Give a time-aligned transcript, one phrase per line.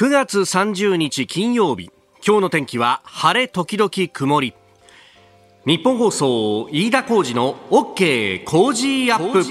[0.00, 1.90] 9月30日金曜日
[2.26, 4.54] 今日の天気は晴れ時々曇り。
[5.66, 9.44] 日本放送飯田浩二の OK 工事アップ。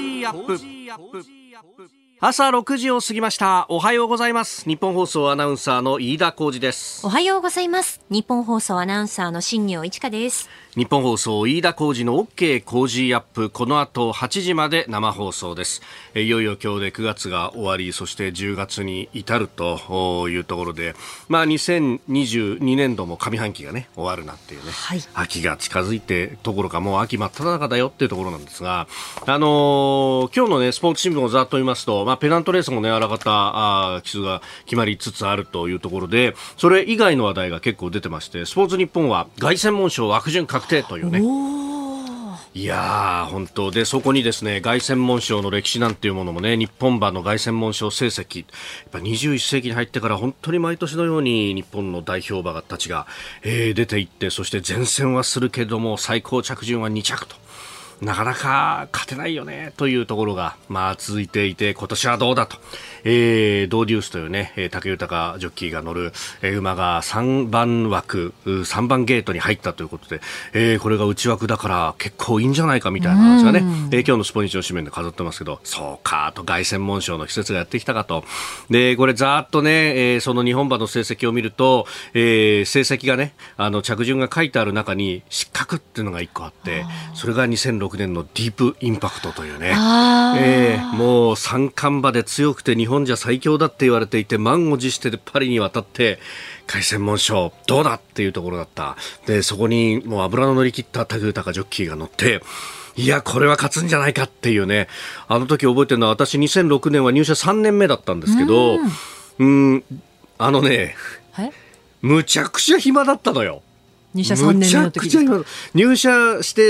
[2.20, 3.68] 朝6時を過ぎました。
[3.70, 4.68] おはようございます。
[4.68, 7.06] 日本放送アナウンサーの飯田浩二です。
[7.06, 8.02] おはようございます。
[8.10, 15.82] 日本放送アナウンサーの新業一華です日本放送飯田浩二の OK 工事アップこの後8時まで生放送です。
[16.16, 20.96] いよいよ今日で9月が終わりそして10月に至るというところで
[21.28, 28.88] まあ2022年度も上半期がね終わるなっていうね、はい、秋が近づいてところかもう秋真っ只中だよっていうところなんですが
[29.26, 41.22] あのー、今日のねスポーツ新聞をざっと見ますとまあペナントレースもねあらかたあキスが決まりつつあるというところでそれ以外の話題が結構出てましてスポーツ日本は凱旋門賞枠順確定というね。
[42.56, 48.46] いやー、本当で、そこにですね、凱旋門賞の歴史なんていうものもね、日本馬の凱旋門賞成績、や
[48.88, 53.06] っぱ21世紀に入ってから本当に毎年のように日本の代表馬たちが、
[53.44, 57.36] えー、出ていって、そして前線はするけれども、最高着順は2着と。
[58.02, 62.58] なかなか勝てないよねというところが、まあ、続いていて今年はどうだと、
[63.04, 66.12] えー、ドーデュースというね武豊ジョッキーが乗る、
[66.42, 70.22] えー、馬が3番枠3番ゲートに入ったということで、
[70.54, 73.60] えー、これが内枠だから結構いいんじゃないかみたいな話がね、
[73.92, 78.24] えー、今日のスポニチの紙面で飾ってますけどそうかと凱旋門賞の季節がやってきたかと。
[78.70, 96.20] でこれざーっとね、えー、その日本馬の成績を見ると、えー、成績がねあの着順が書いてある中に失格っていうのが1個あってそれが2006 2016年のディープインパクトというね、えー、もう三冠馬で強くて日本じゃ最強だって言われていて満を持してパリに渡って
[96.68, 98.98] 凱旋門賞どうだっていうところだった。
[99.26, 102.42] でそこにもう油の乗り切った武豊ジョッキーが乗って
[103.00, 104.90] いや、これは勝つんじゃないかっていうね、
[105.30, 108.78] あの時覚えてるのは私2006年は入社3年目だったんですけど、
[109.40, 109.84] うん、ん、
[110.38, 110.96] あのね、
[112.02, 113.62] むちゃくちゃ暇だったのよ。
[114.14, 116.10] 入社3年目の時です入社
[116.42, 116.62] して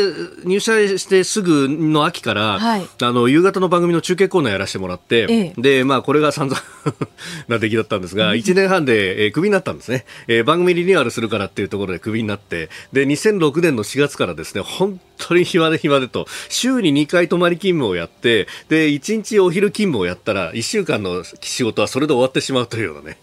[0.46, 6.62] 入社してすぐの秋から、はい、あの夕方の番組の中継コーナーやらせてもらって、ええ、でまあこれが散々
[7.48, 23.18] な出来だったんですが、1年半で、えー、クビになったんですね、えー、番組リニューアルするからっていうところでクビになってで2006年の4月からですね本当に暇で暇でと週に2回泊まり勤務をやってで1日お昼勤務をやったら1週間の仕事はそれで終わってしまうというようなね。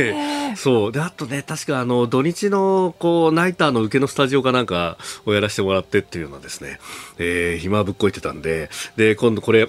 [0.56, 0.92] そう。
[0.92, 4.96] であとね確かあの土日のこうナイターの受けのスタジオかなんか
[5.26, 6.80] をやらせてもらってっていうようなですね、
[7.18, 9.68] えー、暇ぶっこいてたんでで今度これ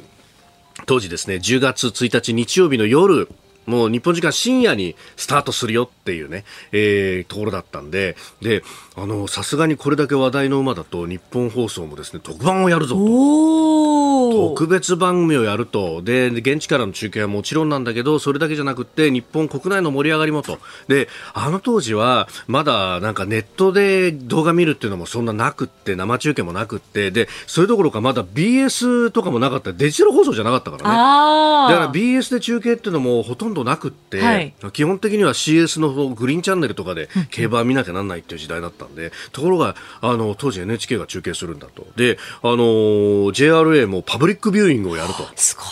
[0.86, 3.28] 当時ですね10月1日日曜日の夜
[3.66, 8.64] もう日本時間深夜にスタートするよっていうね、えー、ところだったんで、で、
[8.96, 14.52] あの、さすがにこれだけ話題の馬だと日本放送もですね、特番をやるぞと。
[14.56, 16.02] 特別番組をやると。
[16.02, 20.60] で、現地からの中継はもちろんなんだけど、それだけじゃなくて、日本国内の盛り上がりもと。
[20.88, 30.90] で、あの当時は、まだなんかネットで動画見るっていうのもそんななくって、生中継もなくって、で、それどころかまだ BS とかもなかった、デジタル放送じゃなかったからね。
[30.90, 41.86] だから BS で中継っていうのもほとんどなくって、はい、基本的には CS のグリーンチャンネルとかで競馬見なきゃなんないっていう時代だったんで、ところが、あの、当時 NHK が中継するんだと。
[41.96, 45.28] で、あの、JRA もパブリックビューイングをやると。
[45.36, 45.66] すごい。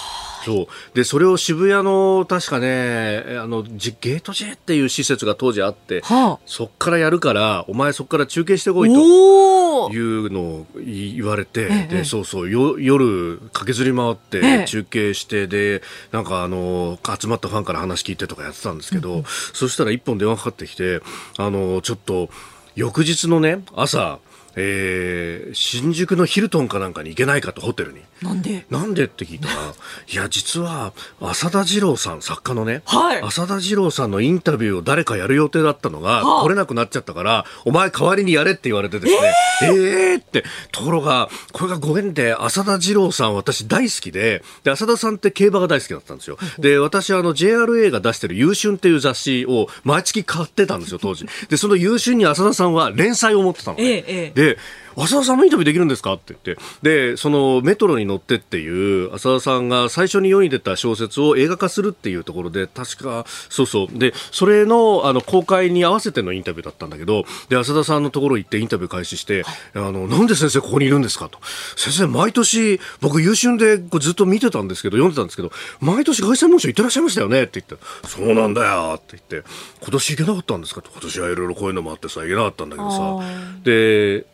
[0.50, 0.68] そう。
[0.96, 19.24] でそれを渋谷の確かねあのゲート J っていう施設が当時あって、はあ、そっからやるからお前そっから中継してこいというのを言われて、ええ、でそうそうよ夜駆けずり回って中継して、え、でなんかあの集まったファンから話聞いてとかやってたんですけど、うん、
[19.54, 21.02] そしたら一本電話かかってきて
[21.38, 22.30] あのちょっと
[22.76, 24.20] 翌日のね朝
[24.62, 28.02] えー、新宿のヒルトンかなんかに行けないかとホテルに。
[28.22, 28.66] なんで？
[28.70, 29.54] なんでって聞いたら
[30.12, 46.38] いや実は浅田二郎さん作家のね、はい、浅田二郎さんのインタビューを誰かやる予定だったのが、はあ、来れなくなっちゃったからお前代わりにやれって言われてですねえー、えー、ってところがこれがご縁で浅田二郎さん私大好きでで浅田さんって競馬が大好きだったんですよ。
[46.58, 51.26] で私あの JRA が出してる優春っていう雑誌を毎月買ってたんですよ当時。
[51.50, 54.49] でその優春に浅田さんは連載を持ってたの、ね、ええ、で
[54.96, 63.98] 浅田さんもインタビューできるんですかって言って、で、そのメトロに乗ってっていう浅田さんが最初に世に出た小説を映画化するっていうところで、確か、そうそう。
[63.98, 69.44] で、それの、あの、公開に合わせてのインタビューだったんだけど、で、浅田さんのところ行ってインタビュー開始して、
[69.74, 71.40] あの、なんで先生ここにいるんですかと。
[71.76, 79.50] 先生、毎年、僕優秀でずっと見てたんですけど、読んでたんですけど、毎年凱旋門賞行ってらっしゃいましたよねって言って、そうなんだよって言って、
[79.82, 80.90] 今年行けなかったんですかと。
[80.92, 83.20] 今年はいろいろこういうのもあってさ、行けなかったんだけどさ。
[83.64, 84.26] で、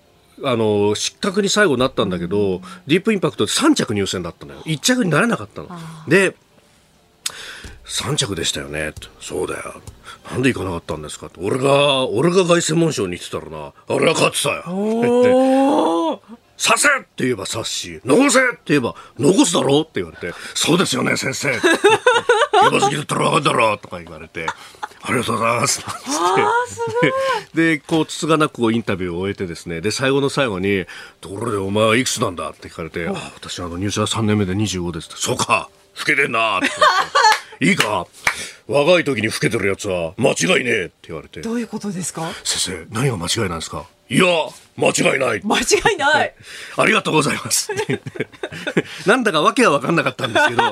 [0.44, 4.62] あの失格に最後なったんだけど、うん、ディープインパクトで3着入選だったのよ。
[4.66, 5.70] 1着になれなかったの。
[6.08, 6.36] で
[7.86, 8.94] 3着でしたよね。
[9.22, 9.82] そうだよ。
[10.32, 13.74] なんで行かなかったんですか俺が俺が凱旋門賞に行ってたらな。
[13.88, 16.22] 俺は勝ってたよ。
[16.58, 21.52] 刺せって言えば刺すし、残せって言えば残すだろうって言われて、そうですよね、先生。
[22.66, 24.46] やばすぎだったら分かんだろうとか言われて、
[25.02, 25.84] ありがとうございます。
[27.54, 30.86] で、こう、つつがなくこうインタビューを終えてですね、で、最後の最後に、
[31.22, 32.50] ところでお前はいくつなんだ？
[32.50, 35.70] って聞かれて、あ、私あの入社3年目で25ですって、そうか、
[36.00, 36.62] 老けてんなっ
[37.60, 38.08] ていいか。
[38.68, 41.42] 若い時に老けてるやつは間違いねえって言われて。
[41.42, 43.86] どういうことですか先生、何が間違いなんですか？
[44.10, 44.26] いや、
[44.78, 45.42] 間違いない。
[45.44, 46.34] 間違いない。
[46.78, 47.72] ありがとうございます。
[49.08, 50.64] なんだかわけは分かんなかったんですけど、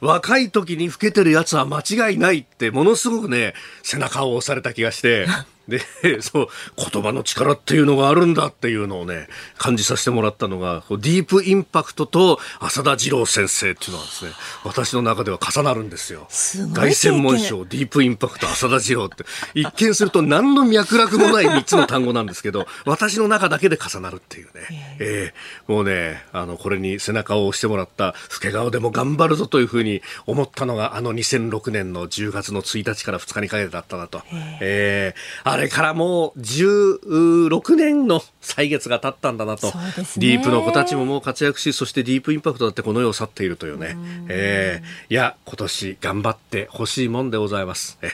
[0.00, 5.26] 若い時に老けてるやつは間違いないってものすごくね、背中を押された気がして、
[5.72, 9.28] で、 そう、言葉の力っていうのがあるんだっていうのをね、
[9.58, 14.32] 感じさせてもらったのが、ディープインパクトと浅田次郎先生っていうのはですね、
[14.64, 16.28] 私の中では重なるんですよ。
[16.74, 19.24] 凱旋門賞、ディープインパクト、浅田次郎って、
[19.54, 24.96] 一見すると何の脈絡もない3つの単語なんですけど、私の中だけで重なるっていうね。
[24.98, 34.22] えー、もうね、あの、これに背中を押してもらった、老け顔でも頑張るぞというふうに思ったのが、あの2006年の10月の1日から2日にかけてだったなと。
[34.60, 39.72] えー、あれからもう16年の歳月が経ったんだなと、ね、
[40.16, 43.96] ディープの子たちももう活躍しそしてディープインパクトだってこの世を去っているというね、
[44.28, 47.98] えー、いや今年頑張ってほしいもんでございます。
[48.02, 48.10] え、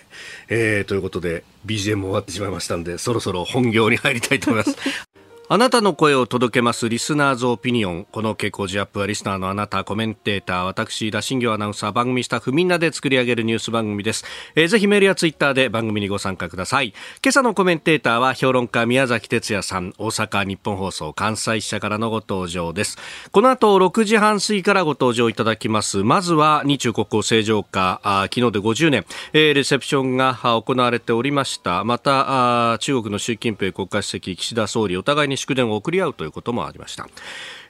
[0.49, 4.77] えー、ということで BGM も終わってしまいましたんでそろそろ本業に入りたいと思います
[5.51, 8.07] あなたの声を届けますリスナーズオピニオン。
[8.13, 14.27] この傾向ジアップはリスナーのあなた、コメンテーター、私、田新業アナウンサー、番組スタッフみんなで作り上げるニュース番組です。
[14.57, 16.93] えー、ぜひメールやツイッターで番組にご参加ください。
[17.25, 22.99] 今朝のコメンテーターは評論家宮崎哲也さん、大阪日本放送関西支社からのご登場です。
[23.33, 26.05] この後6時半過ぎからご登場いただきます。
[26.05, 31.85] まずは日中国交正常化、あ昨日で50年、えー、レセプションが行われておりました。
[31.85, 37.09] また、あ中国の習近平国家主席、岸田総理、お互いに祝電を送り合うということもありました。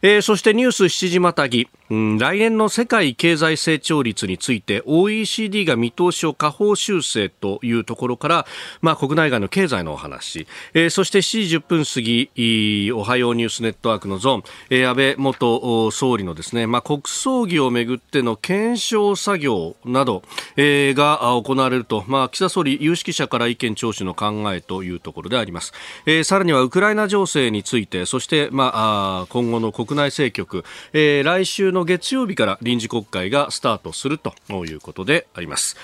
[0.03, 8.47] えー、そしてニュース7時またぎ、うん、来年の世界経済成長率について OECD が見通しを下方修正というところから、
[8.81, 20.23] まあ、国内外の経済のお話、えー、そして7時10分過ぎおはようニュースネットワークのゾーン、えー、安倍元総理のですね、まあ、国葬儀をめぐっての検証作業など、
[20.57, 25.73] えー、が行われると、まあ、岸田総理有識者から意見聴取の考えというところであります、
[26.07, 34.35] えー、さらにはウクライナ情勢についてそして、まあ、今後の国内政局、えー、来週の月曜日から臨時国会がスタートすると
[34.67, 35.77] いうことであります。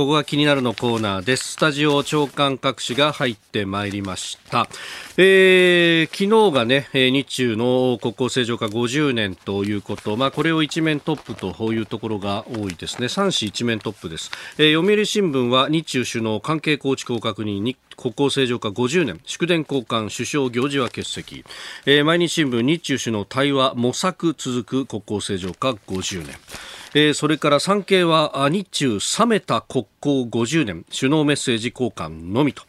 [0.00, 1.52] ここが気になるのコーナーです。
[1.52, 4.66] スタジオ長官各紙が入ってまいりました。
[5.18, 13.08] えー、昨日がね、日中の国交正常化50年ということ、まあこれを一面トップというところが多いですね。
[13.08, 14.30] 3紙一面トップです。
[14.56, 21.44] えー、読売新聞は日中首脳関係構築を確認に国交正常化50年、祝電交換、首相行事は欠席。
[21.84, 26.38] えー、毎日新聞日中首脳対話模索続く国交正常化50年。
[26.94, 32.62] えー、それから産経は日中冷めた国交50年首脳メッセージ交換のみと。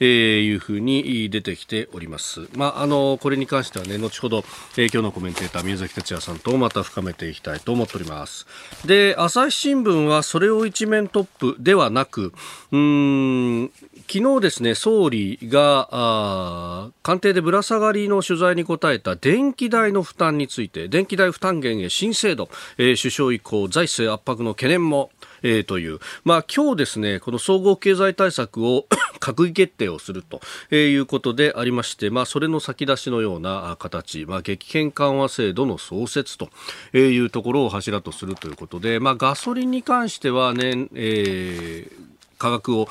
[0.00, 2.48] えー、いうふうに出てきております。
[2.54, 4.44] まあ、あの、これに関してはね、後ほど、
[4.76, 8.46] えー、今日のコメンテーター、宮崎哲也さんとまた深めていきたいと思っております。
[8.86, 12.32] で、朝日新聞はそれを一面トップではなく、
[12.70, 13.72] うん、
[14.10, 25.10] 昨日ですね、総理が、官邸でぶら下がりの取材に答えた電気代の負担について、電気代負担減へ新制度、えー、首相以降財政圧迫の懸念も、
[25.42, 28.86] えー、という、まあ今日ですね、この総合経済対策を
[29.20, 30.40] 閣議決定をすると
[30.74, 36.48] いうことでありまして、まあそれの先出しのような形、まあ激変緩和制度の創設と
[36.96, 42.88] いうところを柱とするということで、まあガソリンに関してはね、えー価格を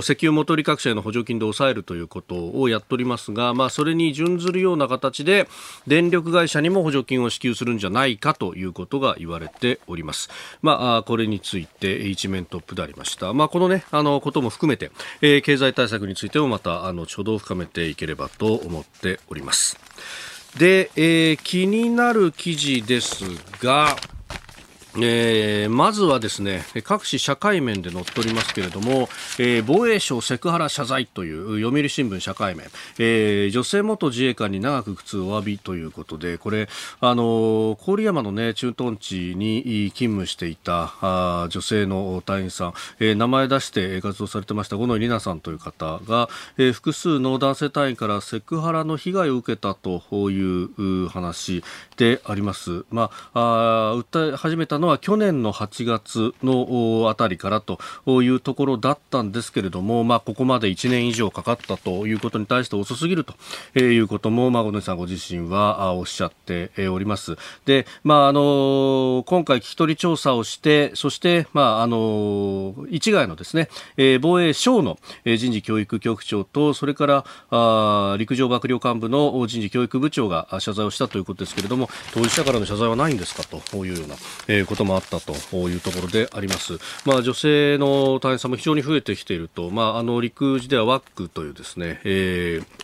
[0.00, 5.48] 石油元売各社への補助金で抑えるということをやっておりますが、まあ、それに準ずるような形で
[5.86, 10.28] 電力会社にも補助金を支給するんじゃないかということが言われております。
[10.60, 13.32] まあ、これについて一面トップでありました。
[13.32, 19.78] まあ、このね、あのことも含めて、えー、経済対策についてもまた、あの、初動を深めていければと思っております。
[20.58, 23.24] で、えー、気になる記事です
[23.62, 23.96] が、
[24.96, 29.08] えー、まずはですね各紙社会面で載っておりますけれども、
[29.38, 32.66] えー、防衛省セクハラ謝罪という読売新聞社会面、
[32.98, 36.68] えー、女性元自衛官に長く苦痛お詫びということでこれ
[37.00, 51.64] あの郡山の、ね、駐屯地に勤務していたあ女性の隊員さん、えー、名前出して活動されてました五ノ井里奈さんという方が、えー、複数の男性隊員からセクハラの被害を受けたという話
[51.96, 52.84] であります。
[52.90, 57.78] まあ、あ訴え始めたのは去年の8月のあたりからと
[58.22, 63.34] いうところだったんですけれども、まあ、ここまで1年以上かかったということに対して遅すぎると
[63.78, 67.36] いうことも、まあ、小野さんご自身はおっしゃっております。
[67.64, 73.68] で、まあ、あの、今回聞き取り調査をして、そして、まあ、あの、一概のですね、
[74.20, 84.16] 防衛省の人事教育局長と、それからあ陸上幕僚幹部の人事教育部長が謝罪をしたということですけれども、当事者からの謝罪はないんですかというような、
[84.48, 85.32] えこともあったと
[85.68, 86.78] いうところであります。
[87.04, 92.82] まあ、女性の大変さも非常に増えてきていると、まあ、あの陸自ではワックというですね、えー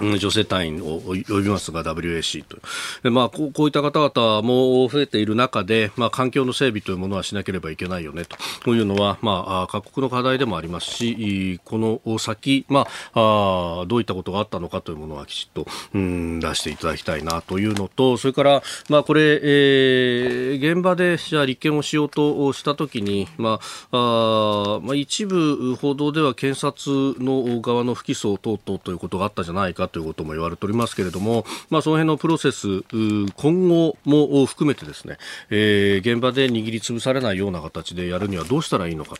[0.00, 2.58] 女性隊員を呼びますが WAC と。
[3.02, 8.24] でまあこう、こういった方々も増えている中で、まあ、環境の整備というものはしなければいけないよね
[8.64, 32.82] というのは、まあ、各国の課題でもありますし、この先、まあ、あどういったことがあったのかというものはきちっと、うん、出していただきたいなというのと、それから、まあ、これ、えー、現場でじゃ立件をしようとしたときに、まああまあ、一部報道では検察の側の不起訴等々ということがあったじゃないかということも言われておりますけれども、まあ、その辺のプロセス、
[33.36, 35.18] 今後も含めてですね、
[35.50, 39.16] えー、現場で握りつぶされないような形でやるにはどうしたらいいのか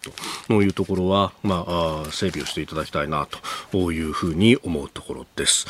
[0.48, 3.28] というところは、まあ、整備をしていただきたいな
[3.72, 5.66] というふうに思うところです。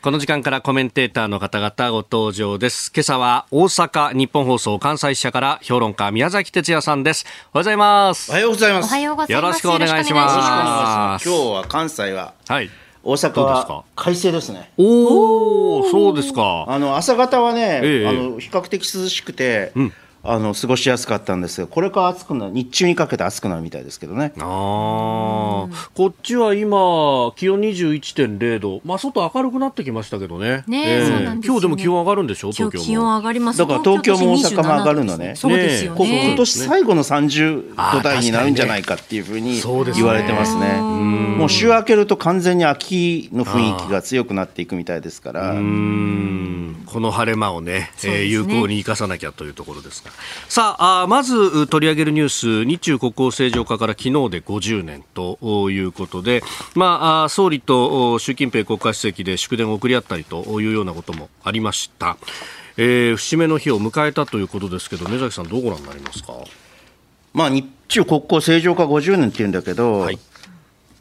[0.00, 2.92] この時間からコメンテーターの方々ご登場です。
[2.94, 7.26] 今朝は大阪日本放送関西支社から評論家宮崎哲也さんです。
[7.26, 8.30] おはようございます。
[8.30, 8.86] おはようございます。
[8.86, 9.44] おはようございます。
[9.44, 11.28] よろしくお願いします。
[11.28, 12.70] 今日は関西は、はい。
[13.08, 14.70] 大阪は快晴ですね。
[14.76, 16.66] おお、そうですか。
[16.68, 24.32] あの朝方はね、ええ、あの比較的涼しくて、うん、あの過ごしやすかったんですがこれから暑くなる日中にかけて暑くなるみたいですけどね。
[24.38, 28.80] あこっちは今気温21.0度。
[28.84, 30.64] まあ外明るくなってきましたけどね。
[30.66, 32.84] ね、えーね、今日でも気温上がるんでしょ東京も。
[32.84, 35.36] 気温上がりますだから東京も大阪も上がるのね。
[35.36, 36.26] そうですよね。
[36.26, 39.62] 今年最後の30度台になるんじゃないかっていうふうに
[39.94, 40.80] 言われてますね。
[40.80, 45.54] もう週明けると完全に秋の雰囲気が強くなっていくみたいですから。
[46.86, 50.07] この晴れ間をねね、えー、有効に生かさなきゃというところですが
[50.48, 56.42] さあまず取り上げるニュース日中国交正常化から昨日で50年ということで、
[56.74, 62.16] まあ、総理と習近平国家主席で祝電を送り合ったりというようなこともありました、
[62.76, 66.34] えー、節目の日を迎えたということですけど目崎さんどうご覧になりますか、
[67.34, 70.18] まあ、日中国交正常化50年っていうんだけど、はい、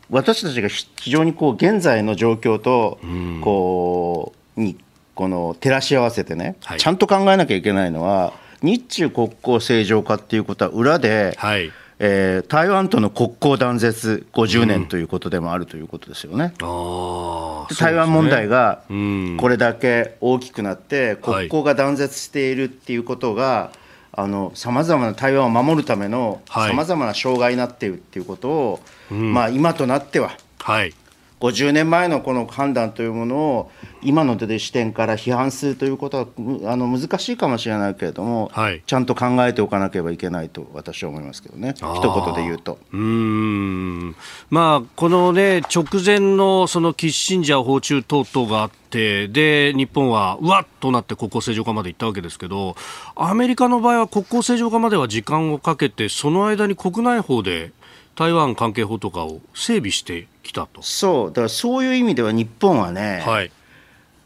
[0.09, 2.99] 私たちが非常にこう現在の状況と
[3.41, 4.77] こうに
[5.15, 11.71] この照らし合わせてね、はい、ちゃんと考えなきゃいけないのは日中国交正常化っていうことは裏で、はい。
[11.99, 16.53] えー、台湾との国交断絶50年ということでもあるということですよね。
[16.61, 18.83] うん、台湾問題が
[19.39, 23.71] これだけ大きくなって、国交が断絶しているっていうことが、
[24.53, 28.79] さまざまな台湾を守るためのさまざまな障害になっているっていうことを、
[29.11, 30.93] まあ、今となっては、はい、
[31.39, 36.27] 50年前のこの判断というものを今の視点から批判するということは
[36.71, 42.79] あの難しいかもしれないけれども、はい、ちゃんと考えておかなければいけないと私は思いますけどね、一言で言うと。
[42.91, 44.15] うん。
[44.49, 52.75] まあ、この、ね、直前のそのキッシンジャー訪中等々があって、で日本はうわっとなって国交正常化まで行ったわけですけど、
[53.15, 57.71] アメリカの場合は国交正常化までは時間をかけて、その間に国内法で
[58.17, 60.81] 台湾関係法とかを整備してきたと。
[60.81, 63.51] そうだからそういう意味では日本はね、はい。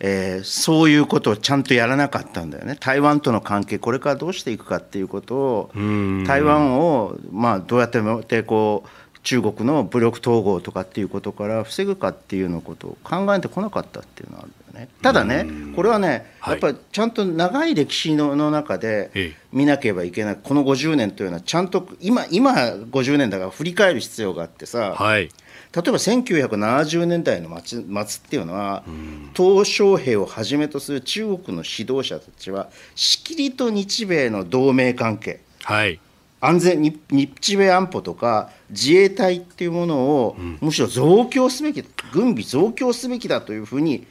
[0.03, 2.77] えー、そういうことをちゃんとやらなかったんだよね。
[2.79, 5.71] 台湾との関係これからどうしていくかっていうことを
[6.25, 8.89] 台湾を、まあ、どうやってこう
[9.23, 14.89] 中国の武力統合とかっていうことから防ぐかっていうのことを考えてこなかったっていうのはあるよね。
[15.01, 25.31] ただねこれはねやっぱりちゃんと長い歴史の中で見なければいけないこの50年というのはちゃんと今今50年だから振り返る必要があってさ、はい、例え
[25.73, 28.83] ば1970年代の末っていうのは、
[29.33, 35.99] 鄧小平をはじめとする中国の指導者たちはしきりと日米の同盟関係、はい、
[36.41, 44.07] 安全日米安保とか自衛隊っていうものを、むしろ増強すべき軍備増強すべきだというふうに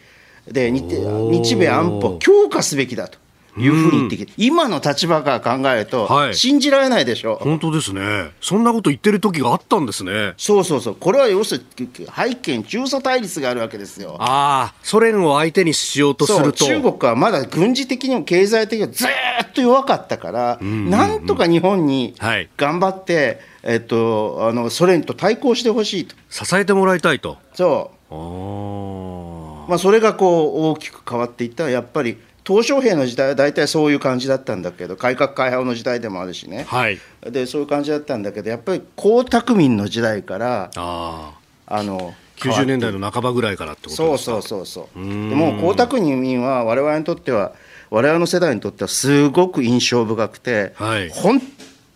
[0.46, 3.18] で日米安保強化すべきだと
[3.60, 10.34] いうふうに言ってきて、今の立場から考えると、信じられないでしょ、本当ですね、そんなこと言ってる時があったんですね。
[10.36, 14.16] そうそうそう、これは要するに背景中ソ対立があるわけですよ。
[14.18, 16.64] ああ、ソ連を相手にしようとすると。
[16.64, 19.08] 中国はまだ軍事的にも経済的にもずっ
[19.52, 22.14] と弱かったから、なんとか日本に
[22.56, 26.16] 頑張って、はい、えっと、あのソ連と対抗してほしいと。
[26.28, 27.38] 支えてもらいたいと。
[27.54, 28.00] そう。
[28.10, 41.32] まあ、それがこう大きく変わっていったらやっぱり鄧小平の時代は大体そういう感じだったんだけど改革開放の時代でもあるしね、はい、でそういう感じだったんだけどやっぱり江沢民の時代からあ
[41.66, 41.82] あ。
[41.82, 44.98] の90年代の半ばぐらいからってことそうそうそうそう。
[44.98, 47.52] でも江沢民は我々にとっては
[47.90, 51.40] 我々の世代にとってはすごく印象深くて、はい、本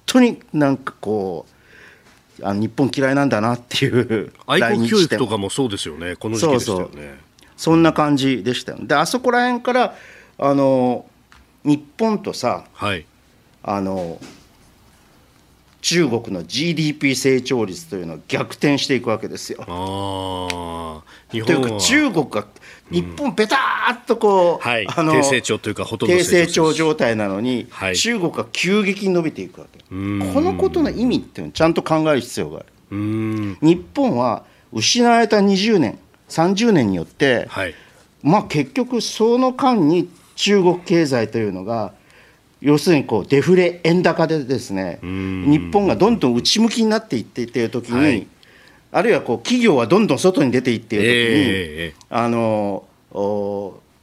[0.06, 1.46] 当になんかこ
[2.40, 6.16] うあの日本嫌いなんだなっていう愛国教育とかもそうですよね。
[6.16, 7.24] この時期でしたよね。
[7.56, 9.94] そんな感じでしたであそこら辺から
[10.38, 11.06] あの
[11.64, 13.06] 日本とさ、はい、
[13.62, 14.18] あの
[15.80, 19.64] 中国の GDP 成長率というのは逆転していくわけですよ。
[19.68, 22.46] あ日本というか中国が
[22.90, 29.78] 日本べたーっとこう、うんはい、あの低成長というかほとんど低成長状態なのに、はい、中国が急激に伸びていくわけ。
[29.80, 32.66] このことの意味っていうのをちゃんと考える必要がある。
[32.90, 35.98] 日本は失われた20年
[36.28, 37.74] 30年によって、はい、
[38.22, 41.92] まあ結局その間に中国経済というのが
[42.60, 48.26] 要するにこうデフレ円高でですね日本がどんどん内向きになっていっていっている時に、はい、
[48.92, 52.84] あるいはこう企業はどんどん外に出ていっている時に、えー、あの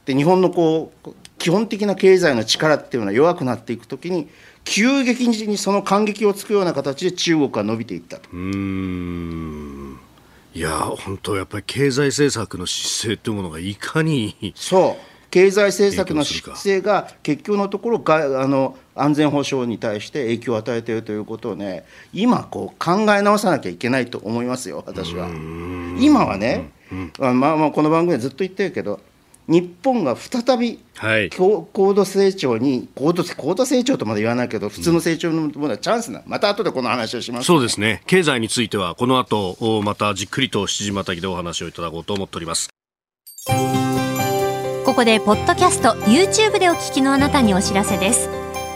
[0.06, 4.28] で日本のこう基本的な経済の力っていうのは弱くなっていく時に
[4.64, 8.28] 急激にその感激をつくような形で中国が伸びていったと。
[8.32, 9.98] うん。
[10.54, 25.28] いや本当やっぱり経済政策の姿勢というものがいかにそう経済政策の姿勢が結局のところがあの安全保障に対して影響を与えているということをね今こう考え直さなきゃいけないと思いますよ私は。
[25.98, 26.70] 今はね、
[27.18, 29.00] まあまあこの番組でずっと言ってるけど
[29.48, 30.78] 日本が再び
[31.34, 36.20] 高度成長に高度高度成長とまで言わないけど普通の成長のものはチャンスな。
[36.26, 38.02] また後でこの話をします、ね、そうですね。
[38.04, 42.68] 経済についてはこの後またじっくりと七時またぎでお話をいただこうと思っております。
[44.92, 48.28] ここでポッドキャスト YouTube でお聞きのあなたにお知らせです。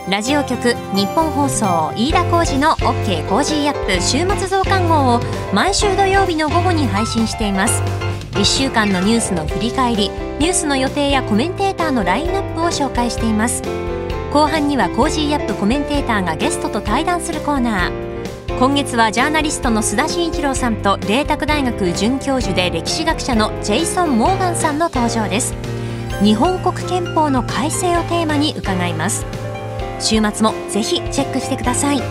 [0.09, 5.19] ラジオ局ニッポン放送飯田浩司の OK コージーアップ週末増刊号を
[5.53, 7.83] 毎週土曜日の午後に配信しています。
[8.31, 13.61] 1週間のニュースの振り返りニュースの予定やコメンテーターのラインナップを紹介しています。
[14.33, 18.57] 後半には Cozy up コメンテーターがゲストと対談するコーナー。
[18.57, 25.76] 今月はジャーナリストの須田慎一郎さんと麗澤大学准教授で歴史学者のジェイソン・モーガンさんの登場です。
[26.23, 29.23] 日本国憲法の改正をテーマに伺います
[29.99, 32.01] 週末もぜひチェックしてください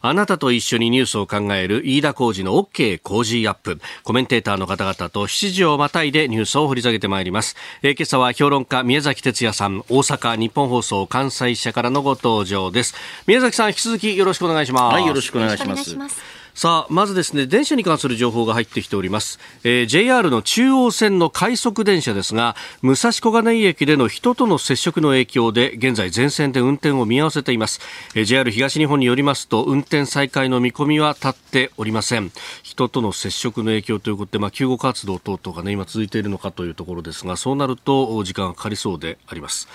[0.00, 3.80] あなたと一緒にニュースを考える飯田浩二の OK 工事アップ。
[4.04, 7.56] コメンテーターの方々と7時をまたいでニュースを掘り下げてまいります。
[7.82, 12.94] えー、今朝は評論家宮崎哲也さん、大阪日本放送関西社からのご登場です。
[13.26, 14.94] 宮崎さん、引き続きよろしくお願いします。
[14.94, 16.37] はい、よろしくお願いします。
[16.58, 27.78] さあまずですね電車に関する情報が入ってきております、えー、JR の中央線の快速電車ですが武蔵小金井駅での人との接触の影響で現在全線で運転を見合わせています、
[28.16, 32.32] えー、JR 東日本によりますと運転再開の見込みは立っておりません。
[32.64, 39.68] 人との接触の影響ということで、まあ、救護活動等々がね今続いているのかというところですがそうなると時間がかかりそうであります。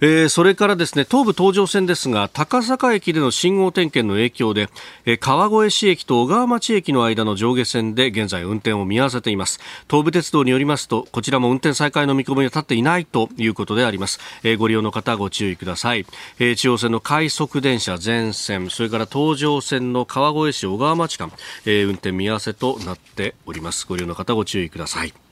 [0.00, 4.68] えー、それからですね東武東上線ですが高坂駅での信号点検の影響で、
[5.04, 9.60] えー、川越市駅と小川町駅の間の上下線で現在運転を見合わせています。
[9.90, 16.06] 東武鉄道によりますとこちらも運転再開の見込みは立っていないということであります、えー、ご利用の方ご注意ください、
[16.38, 21.32] えー、中央線の快速電車全線それから東上線の川越市小川町間、
[21.64, 23.86] えー、運転見合わせとなっております。
[23.86, 25.27] ご利用の方ご注意ください。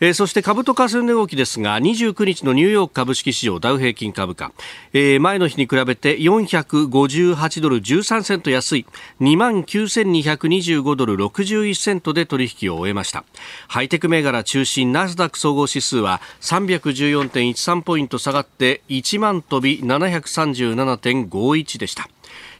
[0.00, 4.52] えー、そして株と為替の動きですが29日のニューヨーク株式市場ダウ平均株価、
[4.92, 8.86] えー、前の日に比べて458ドル13セント安い。
[9.20, 13.24] 2万9225ドル61セントで取引を終えました。
[13.68, 22.08] ハイテク銘柄中心ナスダック総合指数は314.13ポイント下がって1万飛び737.51でした。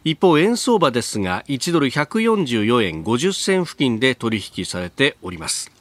[0.05, 5.74] 一方円相場ですが1ドル144円50銭付近で取引されております。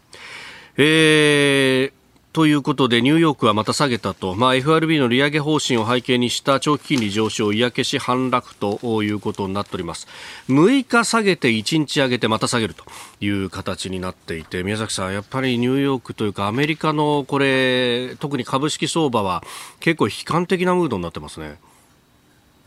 [0.78, 10.08] えーということでニューヨークはまた下げたと、まあ、FRB の利上げ方針を背景にした長期金利上昇嫌気し反落ということになっております。
[10.50, 12.86] 6日下げて1日上げてまた下げると
[13.22, 19.44] いう形になっていて宮崎さんやっぱりニューヨークというかアメリカのこれ特に株式相場は
[19.80, 21.60] 結構悲観的なムードになってますね。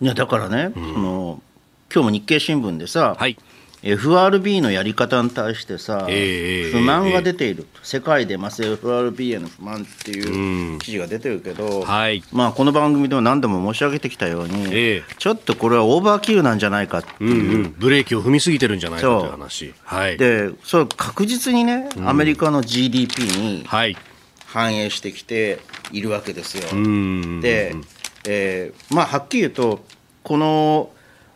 [0.00, 1.42] いやだからね、うん、その
[1.92, 3.36] 今日も日経新聞でさ、はい
[3.82, 23.64] FRB のやり方に対してさ、えー、不満が出ている、えー、世界でます FRB への不満っていう記事が出てるけど、はい、まあ、この番組でも何度も申し上げてきたように、えー、ちょっとこれはオーバーキルなんじゃないかっていう、うんうん、ブレーキを踏みすぎてるんじゃないかという話、はい、でそれ確実にね、アメリカの GDP に
[24.46, 25.60] 反映してきて、
[25.92, 26.62] いるわけですよ。
[27.40, 27.74] で、
[28.26, 29.84] えー、まあはっきり言うと
[30.22, 30.90] この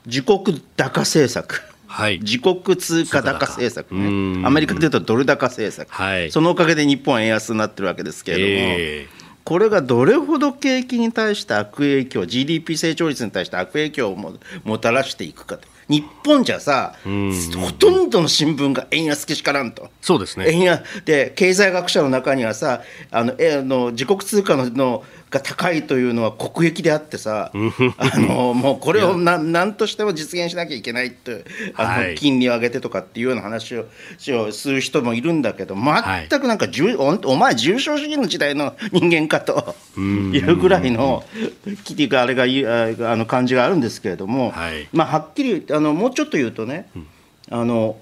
[0.06, 8.48] 自国高政策はい、自国通貨高政策ね、アメリカでいうとドル高政策、はい、そのおかげで日本は円安になってるわけですけれども、
[8.78, 15.66] えー、これがどれほど景気に対して悪影響、GDP 成長率に対して悪影響をももたらしていくかと。
[15.88, 19.90] 日本じゃさ、ほとんどの新聞が円安けしからんと。
[20.00, 20.46] そうですね。
[20.48, 31.44] 円安で、経済学者の中にはさ、あの、えあの自国通貨ののが高いというのは国益であってさ、あのもうこれを何としても実現しなきゃいけないって
[31.76, 33.86] あの、はい、金利を上げてとかっていうような話を
[34.52, 41.22] する人もいるんだけど全くなんか、はい、おお前重症主義の時代の人間かというぐらいの
[41.84, 46.90] きてあれがあの感じがあるんですけれども、はい、まあ、はっきりあのもうちょっと言うとね、
[47.50, 47.96] あの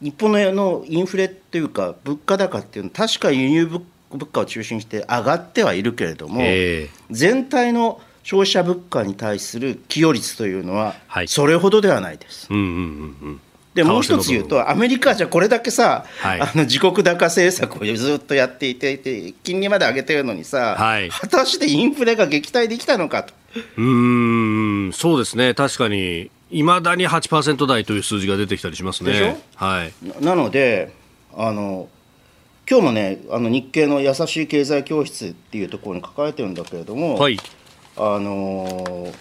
[0.00, 3.84] 日本のインフレっていうか物価高っていうのは確か輸入物
[4.14, 10.94] 物価を中心にして上がってはいるけれども、えー、全体の消費者物価に対する寄与率というのは、
[11.26, 12.48] それほどではないです。
[13.74, 23.34] でもう一つ言うと、アメリカはじゃこれだけさ、はい、あの自国高政策をずっとやっていて、金利まで上げてるのにさ、はい、果たしてインフレが撃退できたのかと。
[23.76, 29.42] うんそうですね、確かに、いまだに8%台という数字が出てきたりしますね。
[29.56, 29.92] はい、
[30.24, 30.92] なので
[31.36, 31.88] あの
[32.68, 37.38] 今日もねあの日経の優しい経済教室っていうところに書かれてるんだけれども、はい、
[37.96, 39.12] あの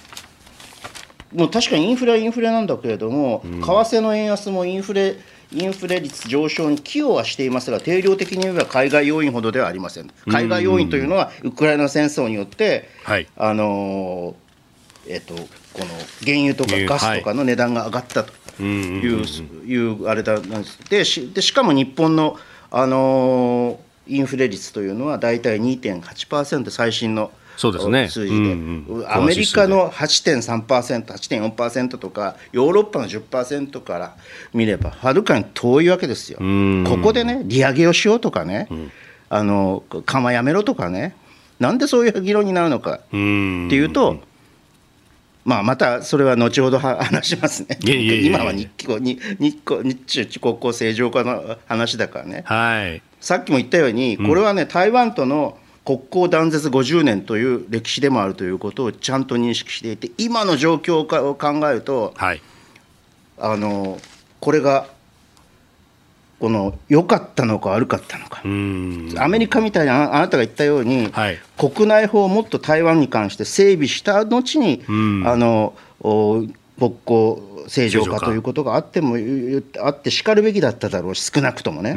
[1.34, 5.18] もう確かにインフレはインフレなんだけれども、うん、為替の円安もインフレ
[5.52, 10.10] インフレ率上昇に寄与はしていますが、定量的に言えば海外要因ほどではありません。
[10.28, 14.36] 海外要因というのは、ウクライナ戦争によって、はい、あの
[15.08, 15.42] えっと、こ
[15.80, 15.86] の
[16.24, 19.26] 原油とかガスとかの値段が上がったという,、
[19.66, 21.30] いうあれだなんです。
[21.34, 22.38] でしかも日本の
[22.76, 34.16] あのインフレ率というのは大体2.8%最新のそうですね、数字で、うんうん、アメリカの8.3%、8.4%とか、ヨーロッパの10%から
[34.56, 36.40] 見れば、はるかに遠いわけですよ。
[36.40, 38.92] ここでね、利上げをしようとかね、うん、
[39.30, 41.16] あの緩和やめろとかね、
[41.60, 44.20] なんでそういう議論になるのかっていうと、
[45.46, 62.42] まあ、またそれは後ほど話しますね、今は日日日日中国交正常化の話だからね、はい、さっきも言ったように、これはね、台湾との国交断絶50年という歴史でもあるということをちゃんと認識していて、今の状況を考えると、はい、
[63.38, 64.00] あの
[64.40, 64.88] これが
[66.44, 74.84] この良かったのか悪かったのか、アメリカみたいなあなたが言ったように、はい、国内法をもっと台湾に関して整備した後に、
[75.26, 76.52] あの国
[77.08, 79.16] 交正常化ということがあっても
[79.82, 81.94] あってしかるべきだっただろうし、少なくともね。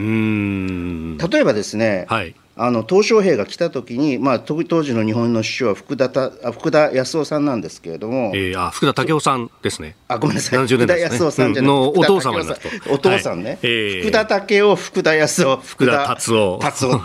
[1.29, 12.57] 例えばですね、はいあの鄧小平が来たときに、まあ、当時の日本の首相は福田た福田康夫さんなんですけれども、えー、あ福田武雄さんですね、あごめんなさい、福田康夫さんじゃなくて、お父様にな
[12.91, 13.59] お父さんね、はい。
[13.63, 17.05] えー、福田武雄、福田康夫、福田達夫、達夫と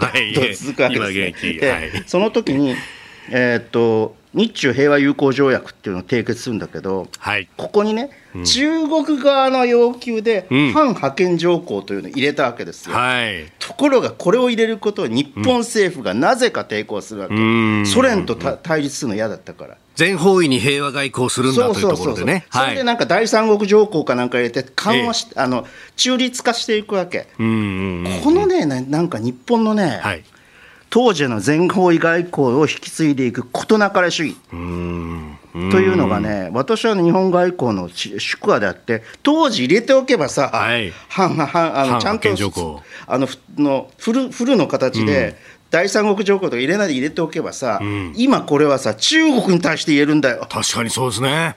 [0.55, 1.69] 続くわけですね。
[1.69, 2.75] はい、その時に、
[3.29, 19.77] えー、っと日中平和友好条約っていうのを締結するんだけど、はい、ここにね、うん、中国側の要求で反派遣条項というのを入れたわけですよ、はい、ところがこれを入れることを日本政府がなぜか抵抗するわけ、うん、ソ連と対立するの嫌だったから。
[19.95, 22.47] 全方位に平和外交するんだというところでね。
[22.49, 27.27] それでなんか第三国条項かなんか入れて緩和し、ええ、あの中立化していくわけ。
[27.37, 30.23] このねなんか日本のね、はい、
[30.89, 34.37] 当時の全方位外交を引き継いでいく事なかれ主義
[35.53, 45.35] というのがね、私は日本外交の宿話であって、当時入れておけばさ、はい、あのちゃんとあののフルフルの形で、
[45.69, 50.45] 第三国条項とか入れないで入れておけばさ、うん、今これはさ、中国に対して言えるんだよ。
[50.49, 51.55] 確かにそうですね。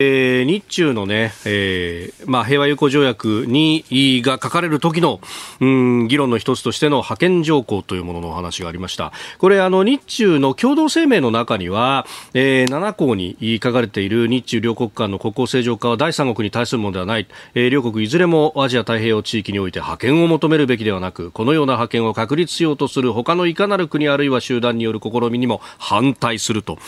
[0.00, 3.82] えー、日中のね、えーまあ、平和友好条約に
[4.24, 5.18] が書かれる時の、
[5.60, 9.12] うん、議論の一つとしての派遣条項というもののお話がありました。
[9.38, 17.26] これ、あの、日中の共同声明の中には、えー、7項に書かれている日中両国間の国交正常化は第三国に対するものではない。
[17.56, 26.78] えー、両国いずれもアジア太平洋地域において派遣を求めるべきではなく、このような派遣を確立しようとする他のいかなる国あるいは集団による試みにも反対すると。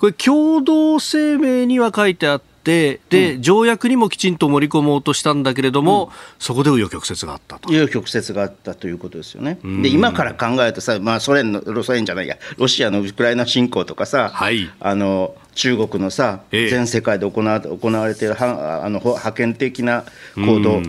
[0.00, 7.68] これ、共同声明には書いてあって、で、で、条約にもきちんと盛り込もうとしたんだけれども、うん、そこで紆余曲折があったと。
[7.68, 9.60] 紆余曲折があったということですよね。
[9.62, 20.82] で、今から考えるとさ、まあ、ソ連の、ソ連じゃないや、ロシアのウクライナ侵攻とかさ、はい、あの、中国のさ、ええ、全世界で行わ行われているはあの覇権的な行動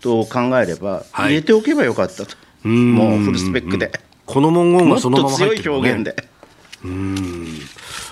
[0.00, 3.92] と考えれば、入れておけばよかったと、もうフルスペックで。
[4.26, 6.28] この文言がそのまま入ってる、ね、強い表現で。
[6.84, 7.46] うん。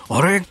[0.09, 0.45] あれ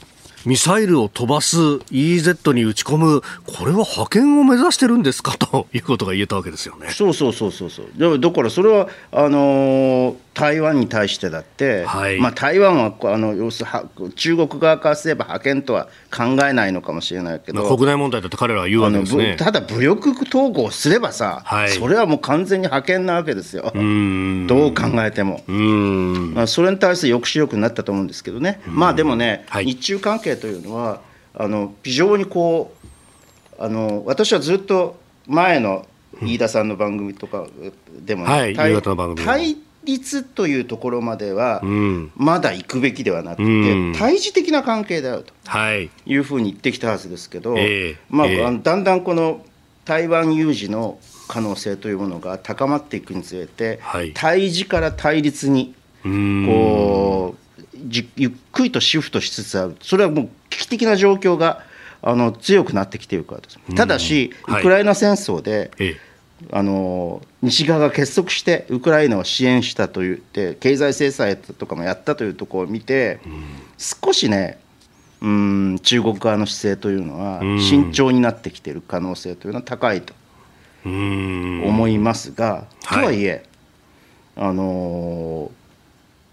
[0.45, 1.57] ミサイルを飛ばす
[1.91, 5.37] EZ に打ち込む、これは覇権を目指してるんですか？
[5.37, 6.89] ということが言えたわけですよね。
[6.91, 8.19] そうそうそうそうそう。
[8.19, 13.69] だからそれはあのー、台湾に対してだって、はい、まあ台湾はあの要する
[14.15, 19.35] 中国側からすれば派遣とは考えないのかもしれないけど、国内問題だって彼らは言うわけですね。
[19.37, 23.73] ただ武力統合すればさ、はい、それはもう完全に派遣なわけですよ。
[23.73, 25.43] どう考えても。
[25.47, 28.61] まあそれに対する抑止力になったと思うんですけどね。
[28.65, 31.01] まあでもね、はい、日中関係というのは
[31.35, 32.73] あの非常にこ
[33.59, 35.85] うあの私はずっと前の
[36.21, 37.47] 飯田さんの番組とか
[38.05, 41.61] でも、ね、はい、対立というところまでは、
[42.15, 45.33] まだ行くべきではなくて、うん、対峙的な関係であると
[46.05, 46.15] い。
[46.15, 47.55] うふうに言ってきたはずですけど、
[48.09, 49.43] まあ、だんだんこの
[49.85, 57.77] 台湾有事の可能性というものが高まっていくにつれて、はい、対峙から対立にこう
[58.15, 59.75] ゆっくりとシフトしつつある。
[59.81, 61.63] それはもう危機的な状況が
[62.03, 63.59] あの強くなってきているからです。
[63.75, 65.95] ただし、ウクライナ戦争で、はい
[66.51, 73.43] あの西側が結束してウクライナを支援したと言って経済制裁とかもやったというところを見て、うん、
[73.77, 74.59] 少しね
[75.21, 80.13] うん中国側の姿勢というのは慎重になってきている可能性というのは高いと
[80.83, 83.23] 思いますが、とはい。
[83.23, 83.29] え、
[84.35, 85.51] はい、あの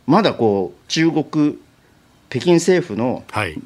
[0.06, 1.58] まだこう中国
[2.30, 3.60] 北京政府のはい、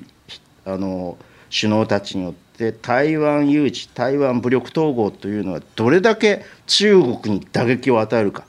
[0.64, 1.16] あの
[1.56, 8.44] 首脳たちによってで台湾有事、台湾武力統合というのは、どれだけ中国に打撃を与えるか、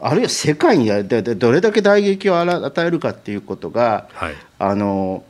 [0.00, 5.24] あるいは世界にどれだけ打撃を与えるかっていうことが、はい、あの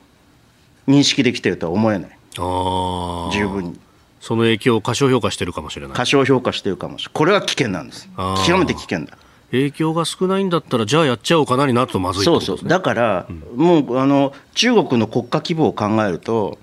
[0.87, 3.79] 認識できているとは思えない、十分に。
[4.21, 5.97] その影響を過小評価してるかもしれない。
[5.97, 7.13] 過小評価してるかもしれない。
[7.15, 8.09] これは危険なんです。
[8.47, 9.17] 極めて危険だ。
[9.53, 16.59] 影響が少ないんだったら、じゃあやっちゃおうかなになるとまずい、ね、そうそう、だから、うん、もうあの中国の国家規模を考えると、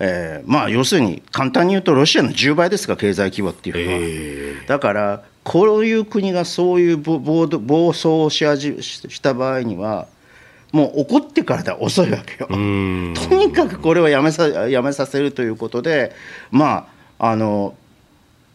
[0.00, 10.06] えー、まあ要するに簡単に言うとロシアの10倍ですか経済規模っていうのは、えー、だからこういう国がそういう暴暴走をし始した場合には
[10.72, 12.48] もう怒ってからでは遅いわけよ。
[12.50, 16.12] とにかくこれはやめさやめさせるということで
[16.50, 17.74] まああの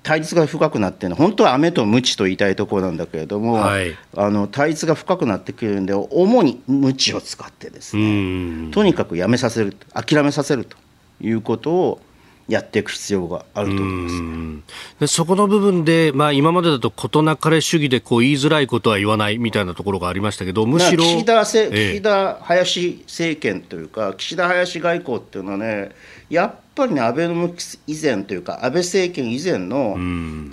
[0.03, 10.75] 対立が深くなってるの本当は雨と鞭と言いたいところなんだけれども、はい、あの対立が深くなってくるんで主に鞭を使ってですねとにかくやめさせる諦めさせると
[11.23, 12.01] いうことを
[12.49, 14.99] やっていく必要があると思います。
[14.99, 25.91] でそこの部分で、まあ、今までだと事なかれ主義でこう言いづらいことは言わないみたいなところがありましたけど、むしろ岸田せ、岸田林政権というか、岸田林外交っていうのはね、
[26.29, 29.95] やっぱりね、アベノミクス以前というか、安倍政権以前の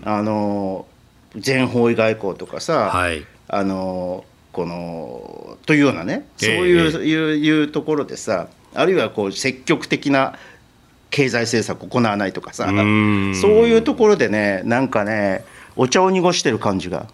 [0.04, 0.86] あの
[1.36, 10.38] 全方位外交とかさ、はい、あのこのというようなね、そういう,、えー、いういうところでさ、あるいはこう積極的な
[11.10, 12.66] 経済政策を行わないとかさ。
[12.66, 15.44] そういうところでねなんかね
[15.76, 17.06] お茶を濁してる感じが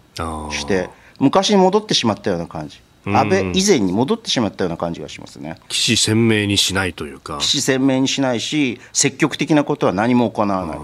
[0.51, 2.81] して昔に戻ってしまったような感じ。
[3.05, 5.57] 安倍以前に戻ってしまったような感じがしますね。
[5.69, 7.37] 岸鮮明にしないというか。
[7.39, 10.77] 岸鮮明にしないし積極的なことは何も行わない。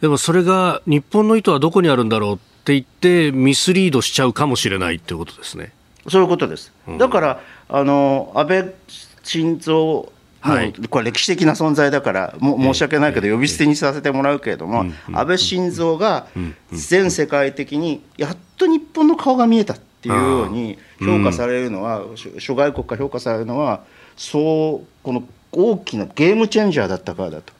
[0.00, 5.72] でもそれが日本の意図はどこにあるんだろうって言ってミスリードしちゃうかもしれないっていうことですね。
[6.08, 8.74] そういうことです、うん、だからあの安倍
[9.22, 10.04] 晋三
[10.40, 16.26] はい、これ歴史的な存在だからも申し訳ないけど呼び捨てにさせてもらうけれども、安倍晋三が
[16.72, 22.04] 全世界的にやっと日本の顔が見えたっていうように評価されるのは、
[22.38, 23.84] 諸外国から評価されるのは
[24.16, 27.52] そうこの大きなゲームチェンジャーだったからだと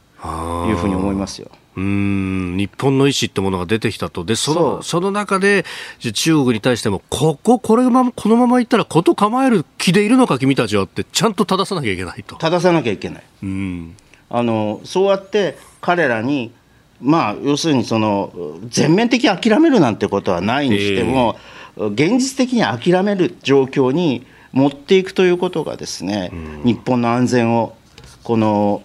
[0.69, 1.51] いうふうに思いますよ。
[1.77, 5.65] うん日本の意思ってものが出てきたと、でそのその中で、
[6.13, 12.37] 中国に対しても、ここ、これまこのままいったら、こと構える気でいるのか、君たちはって、ちゃんと正さなきゃいけないと。
[12.37, 13.23] 正さなきゃいけない。
[13.43, 13.97] うん。
[14.31, 16.53] あのそうやって彼らに、
[17.01, 18.33] まあ、要するにその
[18.69, 21.37] 全面的に諦めるなんてことはないにしても、
[21.77, 27.75] えー、現実的に諦める状況に持っていくということがですね、うん、日本の安全を
[28.23, 28.83] この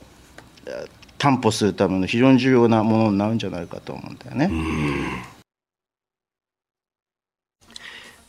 [1.26, 4.52] 担保するための非常に重要なものになるんじゃないかと思うんだよね。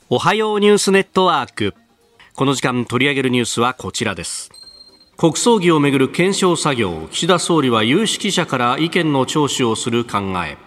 [0.09, 1.75] おはようニュースネットワーク。
[2.35, 4.51] この時間取り上げるニュースはこちらです。
[5.19, 10.66] 国葬儀をめぐる検証作業、岸田総理は有識者から意見の聴取をする考え。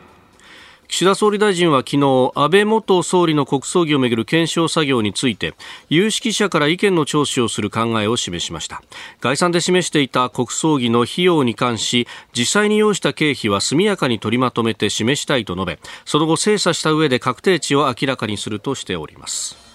[0.90, 5.54] 岸田総理大臣は昨日安倍元総理の国葬儀をめぐる検証作業について
[5.88, 8.82] 有識者から意見の聴取をする考えを示しました。
[9.22, 19.69] 概算で示していた国葬儀の費用に関し実際に要した経費は速やかに取りまとめて示したいと述べその後精査した上で確定値を明らかにするとしております。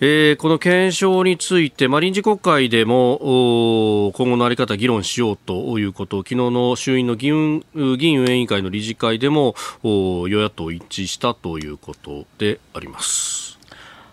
[0.00, 9.54] えー、この検証について、まあ、臨時国会でも今後の在り方議論しようということ昨日の衆院の議運議員運営委員会の理事会でも
[9.84, 13.56] 与野党一致したということであります、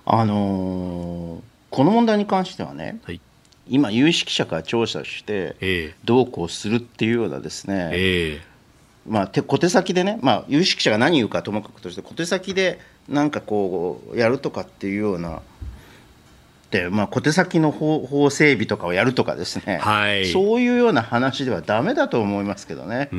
[0.05, 1.41] あのー、
[1.71, 3.19] この問題に関してはね、はい、
[3.67, 15.41] 今、有識者から調査してどうこうするっていうようなですね、えー、まあ、小手先でね、まあ、有識者が何言うかともかくとして小手先でなんかこうやるとかっていうような
[16.89, 23.09] まあ、小手先の法法整備とかをやるとかですね、はい、そういうような話ではだめだと思いますけどね、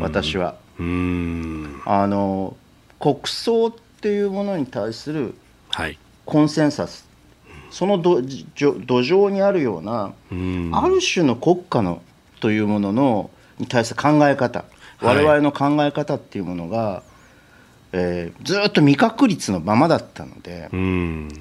[0.00, 0.56] 私は。
[0.78, 2.56] あの
[2.98, 5.34] 国葬っていうものに対する
[6.24, 7.08] コンセンサス、
[7.46, 10.12] はい、その土壌にあるような、
[10.72, 12.02] ある種の国家の
[12.40, 14.64] というもののに対する考え方、
[15.00, 17.02] 我々の考え方っていうものが、
[17.92, 20.68] えー、ずっと未確率のままだったので、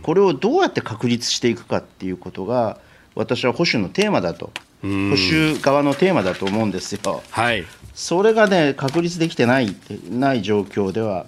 [0.01, 2.77] これをどうやって確立していくかっていうことが
[3.15, 7.23] 私は保守のテーマだと、保守側のテーマだと思うんですよ。
[7.29, 9.75] はい、それがね確立できてない
[10.09, 11.25] ない状況では、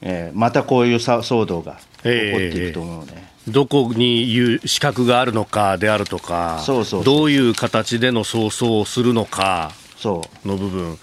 [0.00, 3.12] えー、またこういう騒動が起こっていくと思うので。
[3.16, 9.72] えーどこにいう資格があるのかであるとか、そうそうどういう形での捜査をするのか
[10.04, 10.96] の部分、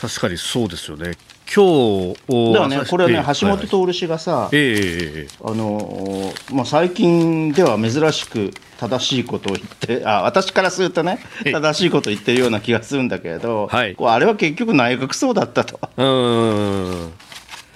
[0.00, 1.18] 確かにそうですよね。
[1.54, 15.78] 今日だからね、これはね、橋本徹氏がさ、えー、あのまあ、最近では珍しく正しいことを言って、あ私からするとね、正しいことを言ってるような気がするんだけれど、はい、あれは結局、内閣葬だったと。
[15.98, 17.12] うん。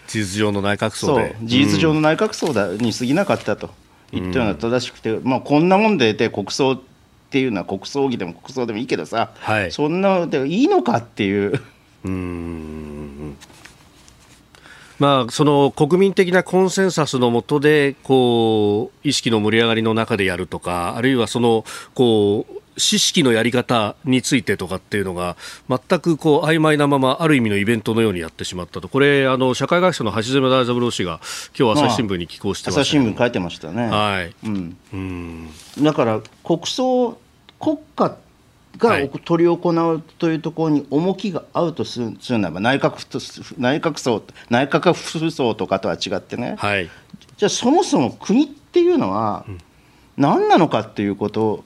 [0.07, 1.37] 事実上の内閣葬で。
[1.43, 3.71] 事実上の内閣葬だに過ぎなかったと。
[4.11, 6.81] 言ったような正しくて、まあ、こんなもんでで国葬っ
[7.29, 11.61] ていうのは国葬儀でも国葬でもいいけどさ、はい、そんなでいいのかっていう。
[12.05, 13.37] うん
[14.99, 25.37] まあ、その国民的なコンセンサスのもとでこう意識の盛り上がりの中でやるとかあるいはそのこう知識のやり方についてとかっていうのが
[25.69, 28.89] 全くこう曖昧なままある意味のイベントのようにやってしまったと。
[28.89, 31.21] これあの社会学者の橋爪大三郎氏が
[31.59, 34.35] 今日朝日新聞に寄稿してました、朝日新聞書いてましたね、はい。
[34.45, 35.49] うん、うん。
[35.83, 37.19] だから国葬
[37.59, 38.17] 国家
[38.79, 42.97] が執り行うというところに重きが合うとするならば内閣
[43.59, 46.91] 内閣層内閣府層とかとは違ってね、はい、
[47.37, 49.47] じゃあそもそも国っていうのは
[50.17, 51.65] 何なのかっていうことを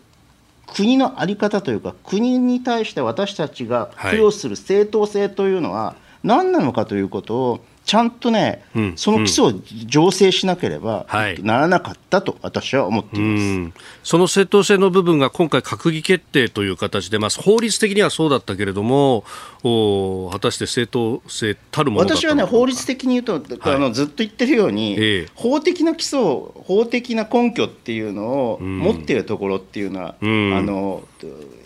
[0.75, 11.07] 国の在り方というか国に対して私たちが付与する正当性というのは何なのかということをちゃんとね、うん、その基礎を醸成しなければ
[11.43, 19.25] ならなかったと私は思っています、うん、その正当性の部分が今回、閣議決定という形で、まあ、法律的にはそうだったけれども、
[19.62, 31.03] お果たして正当性たるもの私はね、法律的に言うと、はい、あのずっと言ってるように、え法的な基礎、法的な根拠っていうのを持っているところっていうのは、うん、あの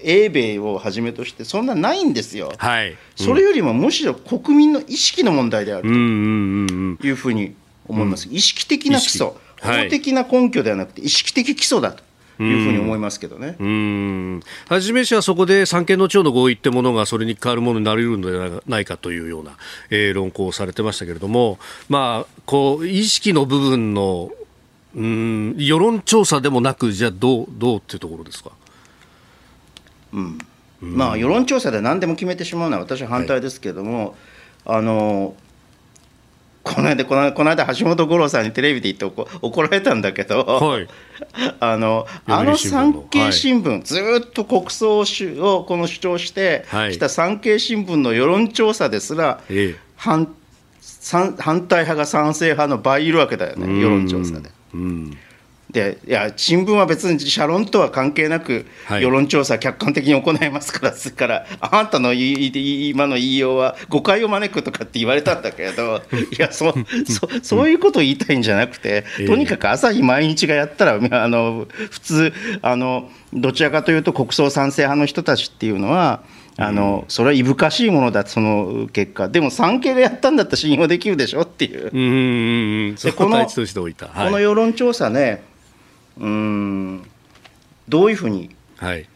[0.03, 2.53] 英米をはじめとして、そんなないんですよ。
[2.59, 2.97] はい。
[3.17, 7.55] それよりもむしろ国民の意識の問題であるというふうに
[7.87, 12.03] 思います、意識的な基礎、法的な根拠ではなくて、意識的基礎だと。
[12.41, 13.55] いうふうに思いますけどね。
[13.61, 14.43] うん。
[14.69, 19.53] はじめしはそこで三権の長の合意ってものがそれに変わるものになり得るのではないかというような、
[19.89, 24.33] えー、論考をされてましたけれども、まあ、こう、意識の部分の、
[24.97, 28.51] うん、世論調査でもなく、じゃあどう、どうっていうところですか？
[30.13, 30.39] うん。
[30.81, 34.17] まあ、世論調査で何でも決めてしまうのは私は反対ですけれども、
[34.65, 35.37] はい、あの
[36.65, 40.89] この間このこの間橋本五郎さんにテレビで言って怒られたんだけど、はい、
[41.61, 49.41] あのあの産経新聞、はい、ずっと国葬をこの主張してきた産経新聞の世論調査ですら、
[49.97, 50.35] 反
[51.39, 54.51] 反対派が賛成派の倍いるわけだよね、世論調査で。
[54.73, 55.19] うん
[55.75, 66.73] でいや新聞は別に社論とは関係なく、世論調査、客観的に行いますから、ですからあんたの今の言いようは誤解を招くとかって言われたんだけれど、いやそ
[67.09, 76.23] そ、そういうことを言いたいんじゃなくて、とにかく朝日毎日がやったら、あの普通あの、どちらかというと国葬賛成派の人たちっていうのは、
[76.57, 85.43] あのそれはいぶかしいものだ、その結果、でも産経がやったんだったら信用できるでしょっていう、うんうんうん、このこの世論調査ね、
[86.19, 87.03] うん。
[87.89, 89.07] どういうふうに、はい。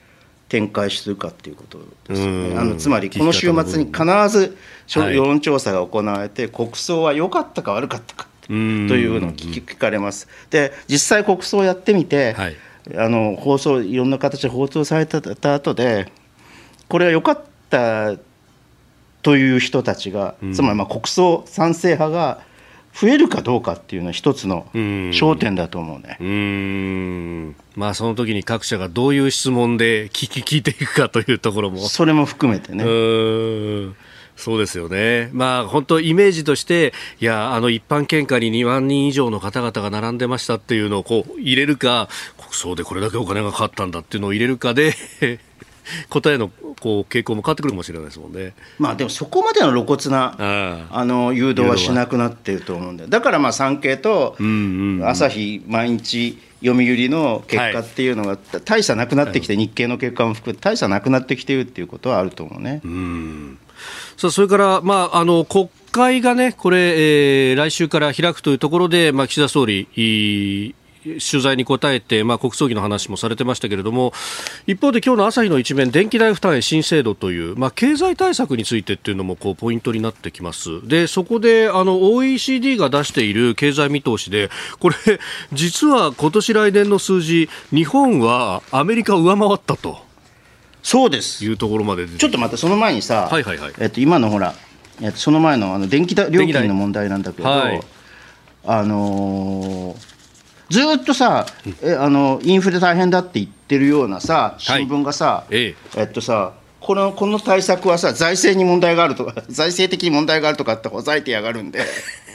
[0.49, 1.79] 展開するかっていうこと
[2.09, 2.57] ですよね。
[2.57, 10.27] あのつまりこの週末に必ず世論調査が行われて、はい、国葬は良かったか悪かったかというのを聞かれます。
[10.51, 12.57] で実際国葬をやってみて、はい、
[12.97, 16.11] あの放送いろんな形で放送された後で
[16.89, 18.17] これは良かった
[19.21, 22.41] という人たちが、つまりまあ国葬賛成派が
[22.95, 26.17] 増えるかどうかっていうのは一つの焦点だと思うね。
[26.21, 31.79] うんまあその時に各社がどういう質問で聞き聞いていくかというところも。
[31.89, 32.85] それも含めてね。
[32.85, 33.97] うん
[34.39, 42.09] そうですよね、まあ、本当、イメージとして、いや、あの一般献花に2万人以上の方々が並んでましたっていうのをこう入れるか、
[42.39, 44.95] 国葬でこれだけお金がかかったんだっていうのを入れるかで
[46.09, 48.55] 答えのこう傾向も変わってくるかもしれないですもんね。
[48.79, 50.37] まあでもそこまでの露骨な
[50.91, 54.37] あの誘導はしなくなっていると思うんで、だからまあ産経と
[55.05, 62.81] 朝日毎日読売の結果っていうのが大差なくなってきて、日経の結果も含めて大差なくなってきているっていうことはあると思うね。
[62.85, 63.59] うん。
[64.17, 70.75] さあそれから、まあ、あの国会がね、これ、えー、来週から開くというところで、まあ、岸田総理、
[71.05, 74.13] 取材に答えて、まあ、国葬儀の話もされてましたけれども
[74.67, 80.87] 一方で今日の朝日の一面電気代負担新制度という、まあ、経済対策についてっていうのもこうポイントになってきます。
[80.87, 84.97] でそこであの OECD が出している経済見通しでこれ
[85.53, 90.07] 実は今年来年の数字日本はアメリカを上回ったと。
[90.83, 91.45] そうです。
[91.45, 93.73] いうところまでちょっと待ってその前にさ、はいはいはい。
[93.79, 94.55] えっと、今のほら、
[95.03, 97.81] えっと、その前のあの電気料金の問題なんだけど、はい、
[98.65, 100.18] あのー
[100.71, 101.47] ずっとさ、
[101.83, 111.85] えあのインフレ大変だって言ってるようなさ新聞がさ、はい、ええっとさこのこの対策はさ財政に問題があるとか 財政的に問題があるとかってほざいてやがるんで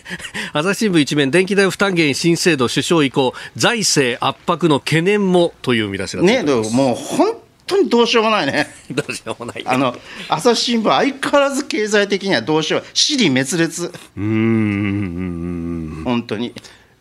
[0.53, 8.67] 朝日新聞一面電気代負担減新制度首相以降財政圧迫の懸念もという見出しがねもう本当にどうしようもないね。
[8.91, 9.95] どうしようもない、ね、あの
[10.27, 13.91] 朝日新聞相変わらず経済的にはどうしよう、死に滅裂。
[14.17, 16.01] うん。
[16.03, 16.53] 本当に。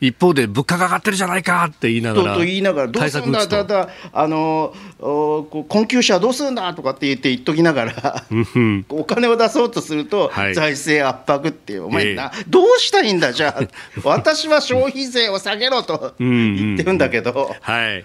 [0.03, 8.25] 一方で物価が上がってるじゃないかって言いながら、と言いながら、どうするんだ、だだあの困窮者はどうするんだとかって言って言っときながら、
[8.91, 13.69] お金を出そうとすると、はい、財政圧迫っていう、お前な、えー、どうしたいんだ、じゃあ、
[14.03, 17.55] 私は消費税を下げろと言ってるんだけど。
[17.61, 18.05] はい。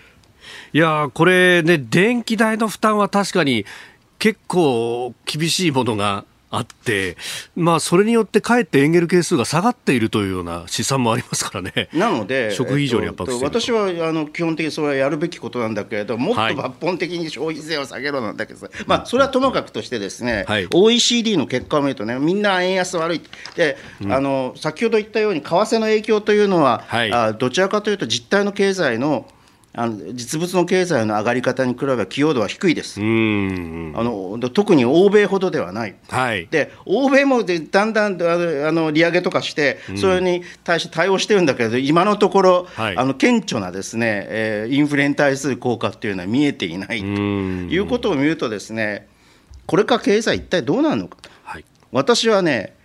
[0.74, 3.66] いやこれね、電気代の負担は確かに
[4.20, 7.18] 結構厳しいものがあって、
[7.56, 11.90] まあ、それによってかえってエンゲル係数が下がっているというような試算もありますからね。
[11.94, 23.22] なので、食費以上に圧迫してる、私はあの基本的にそれはやるべきことなんだけれども、もっと抜本的に消費税を下げろなんだけど、はい、まあ、それはともかくとしてですね、はい、OECD の結果を見るとね、みんな円安悪い
[23.56, 29.28] で、うん、あの先ほど言ったように、為替の影響というのは、はい、あどちらかというと実体の経済の
[29.80, 33.00] あの実物の経済の上がり方に比べば寄与度は低いです。
[33.00, 35.96] あの特に欧米ほどではない。
[36.10, 47.06] はい、で欧米もでだんだんあの利上げとかして、それに対して対応してるんだけど、今のところ、はい、あの顕著なですね、えー、インフレに対する効果っていうのは見えていないと。
[47.06, 49.08] いうことを見るとですね、
[49.68, 51.18] これから経済一体どうなるのか。
[51.22, 51.30] と。
[51.44, 52.76] はい、私はね、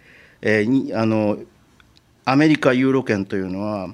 [0.43, 1.39] えー、あの
[2.27, 3.89] アメリカユーロ圏というのは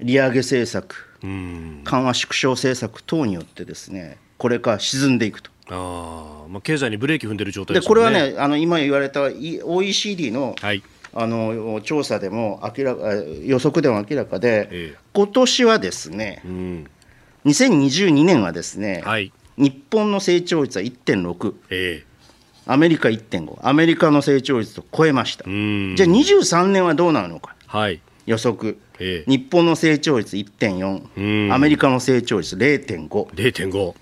[0.00, 5.50] 利上げ政策緩和縮小政策等によってですねこれから沈んでいくと。
[5.70, 9.22] あまあ、経済にブレーキ踏んでる状態で、ね、これはねあの今言われた
[9.64, 10.82] OECD の,、はい、
[11.14, 16.90] あの調査でも明らか予測でも明らかで、ええ、今年はですね、うん、
[17.46, 22.06] 2022年はですね、はい、日本の成長率は1.6、ええ、
[22.66, 25.44] アメリカ1.5アメリカの成長率と超えました。
[25.44, 28.78] じゃあ23年はどうなるのか、はい、予測。
[28.98, 33.08] ええ、日本の成長率1.4、アメリカの成長率0.5。
[33.08, 33.94] 0.5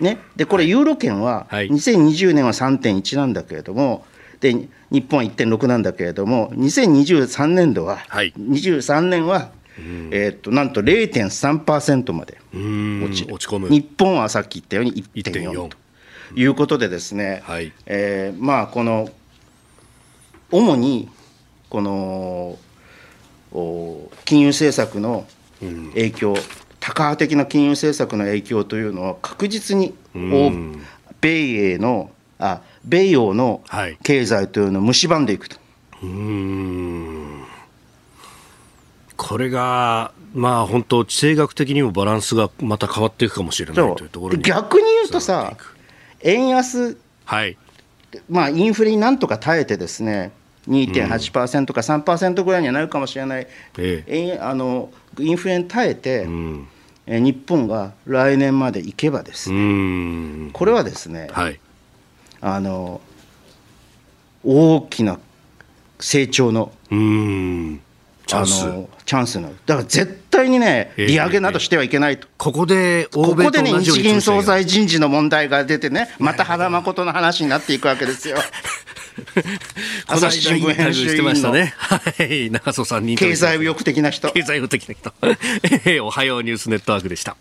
[0.00, 4.04] ね、でこれ、ユーロ圏は2020年は3.1なんだけれども、
[4.40, 4.52] で
[4.90, 9.50] 日本は1.6なんだけれども、2023年度は、はい、23年は、
[10.10, 13.68] えー、っとなんと0.3%まで落ち落ち込む。
[13.68, 15.76] 日本はさっき言ったように1.4と。
[16.34, 17.72] いうことで、ですね、はい。
[17.86, 19.08] えー、まあ、この
[20.50, 21.08] 主に
[21.68, 22.58] この
[24.24, 25.26] 金融政策の
[25.60, 26.36] 影響、うん、
[26.80, 30.82] 多角的な金融政策の影響というのは確実に、うん、
[31.20, 33.62] 米英のあ米欧の
[34.02, 35.56] 経済というのを蝕んでいくと。
[36.02, 37.44] うん。
[39.16, 45.56] これが、まあ、本当、地政学的にもバランスがまた変わっていくかもしれないというところ逆に言うとさ、
[46.20, 47.58] 円安、はい。
[48.30, 50.30] まあ、インフレになんとか耐えてですね、
[50.68, 53.46] 2.8%か3%ぐらいにはなるかもしれない、
[53.78, 56.68] ええ、あのインフレに耐えて、うん。
[57.10, 60.50] え日本が来年まで行けばですね。
[60.52, 61.58] これはですね、はい、
[62.42, 63.00] あの
[64.44, 65.18] 大きな
[65.98, 68.66] 成長のチャンス。
[69.06, 69.48] チャンスの。
[69.64, 78.36] だから絶対にね、利上げなどしてはいけないと、ここでここでね、日銀総裁人事の問題が出てね、また原真人の話になっていくわけですよ。
[80.06, 84.30] 朝日新聞編集委員の、ね、はい、中曽さんに経済右翼的な人。
[84.32, 85.12] 経済右翼的な
[85.98, 86.04] 人。
[86.04, 87.36] おはようニュースネットワークでした。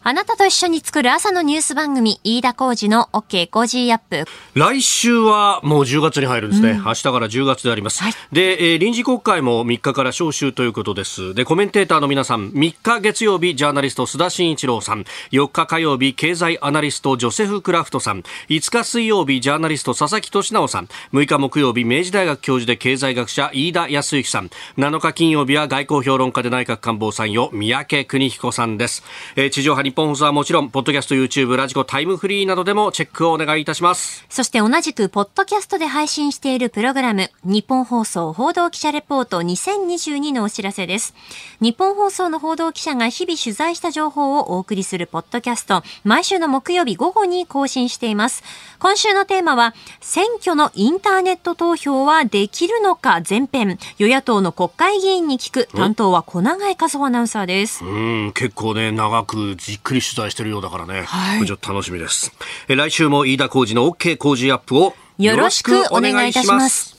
[0.00, 4.30] あなたと一緒に作る朝のニュース番組、飯田浩司の OK Cozy up。
[4.54, 6.70] 来週はもう10月に入るんですね。
[6.70, 8.02] うん、明日から10月であります。
[8.04, 11.34] はい、で、えー、臨時国会も3日から召集ということです。
[11.34, 29.02] で、コメンテーターの皆さん、3日月曜日、ジャーナリスト須田慎一郎さん、4日火曜日、経済アナリストジョセフ・クラフトさん、5日水曜日、ジャーナリスト佐々木俊直さん、6日木曜日、明治大学教授で経済学者飯田康之さん、7日金曜日は外交評論家で内閣官房参与、三宅邦彦さんです。
[29.34, 34.26] えー、地上波日本放送はもちろん、ポッドキャスト、YouTube、ラジコ、タイムフリーなどでもチェックをお願いいたします。
[34.28, 41.14] そして同じく、ポッドキャストで配信しているプログラム、日本放送報道記者レポート2022のお知らせです。
[41.62, 48.42] 日本放送の報道記者が日々取材した情報をお送りするポッドキャスト、毎週の木曜日午後に更新しています。
[48.80, 57.82] 今週のテーマは、選挙のインターネット投票はできるのか前編、与野党の国会議員に聞く、担当は小永井和夫アナウンサーです。
[57.82, 61.02] うん、結構ね、長くじっくり取材してるようだからね。
[61.02, 61.46] はい。
[61.46, 62.32] ちょっと楽しみです。
[62.68, 66.96] え来週も飯田浩二の OK 工事アップをよろしくお願いいたします。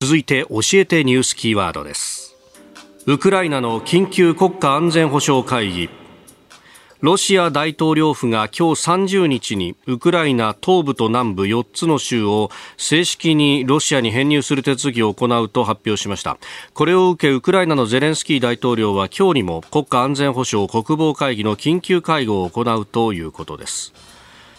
[0.00, 2.34] 続いて教えてニュースキーワードです。
[3.06, 6.03] ウクライナの緊急国家安全保障会議。
[7.04, 16.38] ロシア大統領府が今日30日にウクライナ東部と南部4つの州を正式にロシアに編入する手続きを行うと発表しました。
[16.72, 23.92] これを受けウクライナのゼレンスキー大統領は今日にも国家安全保障国防会議の緊急会合を行うということです。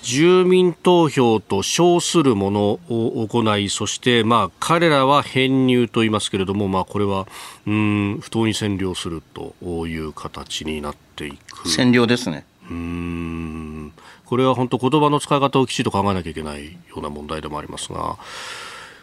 [0.03, 7.27] 住民投票と称するものを行いそして、まあ、彼らは編入と言いますけれども、まあ、これは
[7.65, 11.69] うん不当に占領するという形になっていく。
[11.69, 12.45] 占領ですね。
[12.69, 13.93] うん。
[14.25, 18.17] これは本当言葉の使い方をきちんと考えなきゃいけないような問題でもありますが。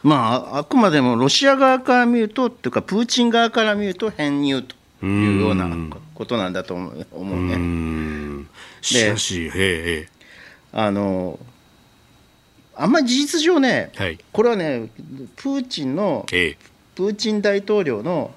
[0.03, 4.75] まあ、あくまでもロシア側から見るとというかプーチン側から見ると編入と
[5.07, 5.71] いうような
[6.15, 8.47] ことなんだと思う思うね。
[8.81, 10.09] しかし、へえ。
[10.73, 11.39] あの
[12.75, 14.91] あんまり事実上ね、はい、これはね
[15.37, 16.59] プーチンの、ええ、
[16.95, 18.35] プーチン大統領の、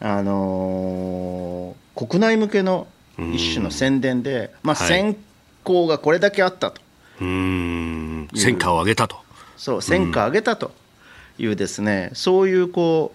[0.00, 2.88] あのー、国内向けの
[3.18, 5.16] 一種の宣伝で、まあ、先
[5.64, 6.80] 行がこれだけあったと、
[7.18, 9.16] はい、戦果を上げたと。
[9.56, 10.72] そう戦果を上げたと。
[11.38, 13.12] いうですね、そういうこ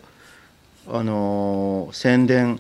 [0.88, 2.60] う、あのー、宣伝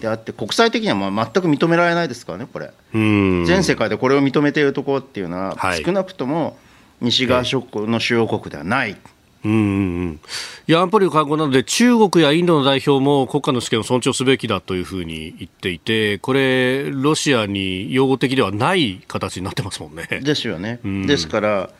[0.00, 2.70] であって国際的にはまあ全く認められないですからねこれ。
[2.92, 6.56] 全世界でこれを認めているところっていうのは、少なくとも
[7.00, 8.96] 西側諸国の主要国ではない。
[9.44, 10.20] うんうん。
[10.68, 20.06] いや安保理の会合なので中国やインドの代表も国家の主権を尊重すべきだというふうに言っていてこれ、ロシアに擁護的ではない形になってますもんね。
[20.22, 20.80] ですよね。
[20.84, 21.70] ですから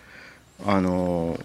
[0.66, 1.38] あの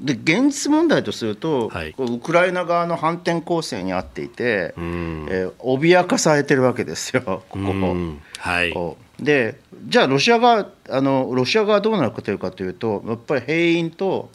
[0.00, 7.58] で現実問題とすると、はい、ウクライナ側の反転攻勢にあっていて、うん、えー、脅かされてるわけですよ、ここ。
[7.58, 8.14] も。
[8.38, 8.72] はい、
[9.20, 14.30] でじゃあロシア側あの、ロシア側どうなるかというかというと、やっぱり兵員と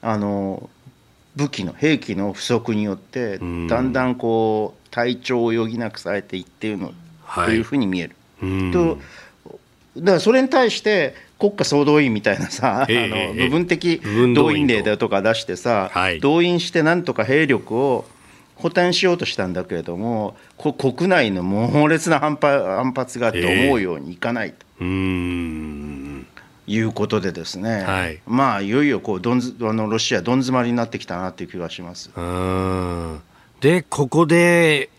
[0.00, 0.70] あの
[1.36, 3.44] 武器の兵器の不足によって、だ
[3.80, 6.92] んだんこう体調を余儀なくされていっているの、
[7.24, 8.16] はい、というふうに見える。
[8.72, 8.98] と
[9.96, 14.00] だからそれに対して国家総動員みたいなさ、えー、あの部分的
[14.34, 18.04] 動員令だとか出してさ、はい、動員してなんとか兵力を
[18.56, 24.66] 補填しようとしたんだけれども国内の猛烈な反発反発があって思うようにいかないと。
[24.80, 26.24] えー、
[26.66, 32.10] いうことでですね、はい、まあいよいよこうどんずあのロシアどん詰まりになってきたなという気がします。
[33.60, 34.90] でここで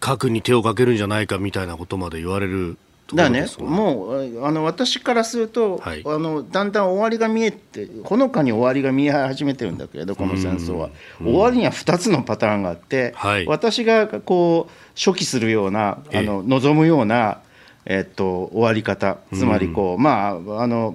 [0.00, 2.78] 核に手をかけるんじゃないかみたいなことまで言われる
[3.12, 10.88] だね、もうあの私からすると、はい、あのだんだん終わりが見えてほのかに終わりが見え始めてるんだけれどこの戦争は。
[11.20, 17.42] 終わりには2つのパターンがあって、はい、私がこう初期するようなあの望むような、
[17.84, 19.18] えっと、終わり方。
[19.34, 20.94] つまりこう、まああの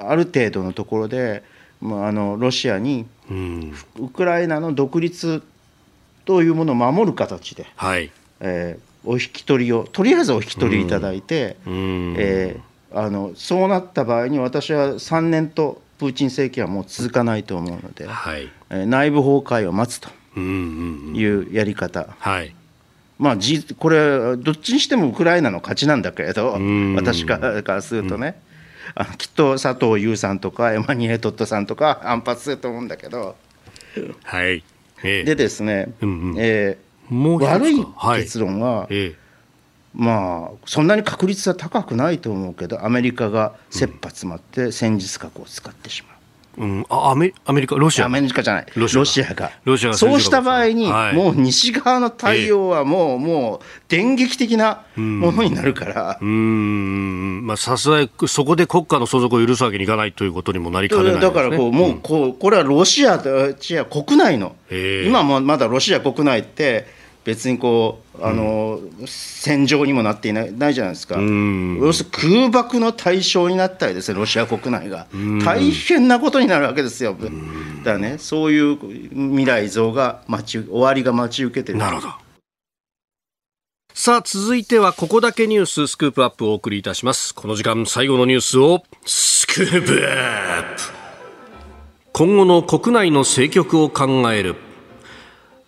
[0.00, 1.42] ある程度のところで、
[1.80, 3.06] まあ、あのロシアに
[3.98, 5.42] ウクライナの独立
[6.24, 8.12] というものを守る形で、はい。
[8.40, 18.50] えー、お引き取りをとりあえずお引き取りいただいて、うん、えー、あのそうなった場合に私は3年とプーチン政権はもう続かないと思うので、はい。
[18.70, 22.54] えー、内部崩壊を待つというやり方、はい、
[23.18, 26.56] まあ、じこれ、どっちにしてもウクライナの勝ちなんだけれど、
[26.94, 28.40] 私からするとね、
[28.94, 33.36] あのきっと佐藤優さんとか、エマニエトットさんとか、反発すると思うんだけど、
[34.22, 34.62] はい。
[35.02, 37.86] ええ、でですね、うんうん、えー、悪い
[38.16, 38.86] 結論は、はい。
[38.90, 39.16] ええ、
[39.94, 46.18] まあ、そんなに確率は高くないと思うけど、アメリカが切羽詰まって戦術核を使ってしまう。
[46.58, 49.96] うん、あアメアメリカ、ロシアアメリカじゃない、ロシアが、ロシアが。
[49.96, 57.46] そうした場合に、はい、もう西側の対応はもう、えー、もう電撃的なものになるから、うん。
[57.46, 66.97] まあ、さすがにそこで国家の相続を許すわけにいかないということにもなりかねない、ね、だからこう、もうこう、これはロシア、国内の、えー、今もまだロシア国内って、
[67.28, 75.06] 別にこうあの、うん、戦場にもなっていないないじゃないですか、要するに空爆の対象になったりですね、ロシア国内が、
[75.44, 77.28] 大変なことになるわけですよ、だ
[77.84, 78.78] からね、そういう
[79.12, 81.78] 未来像が待ち、終わりが待ち受けてる。
[81.78, 82.14] なるほど。
[83.92, 87.34] さあ、続いては、ここだけニューススクープアップをお送りいたします。
[87.34, 90.82] この時間、最後のニュースを、スクープアップ。
[92.14, 94.56] 今後の国内の政局を考える。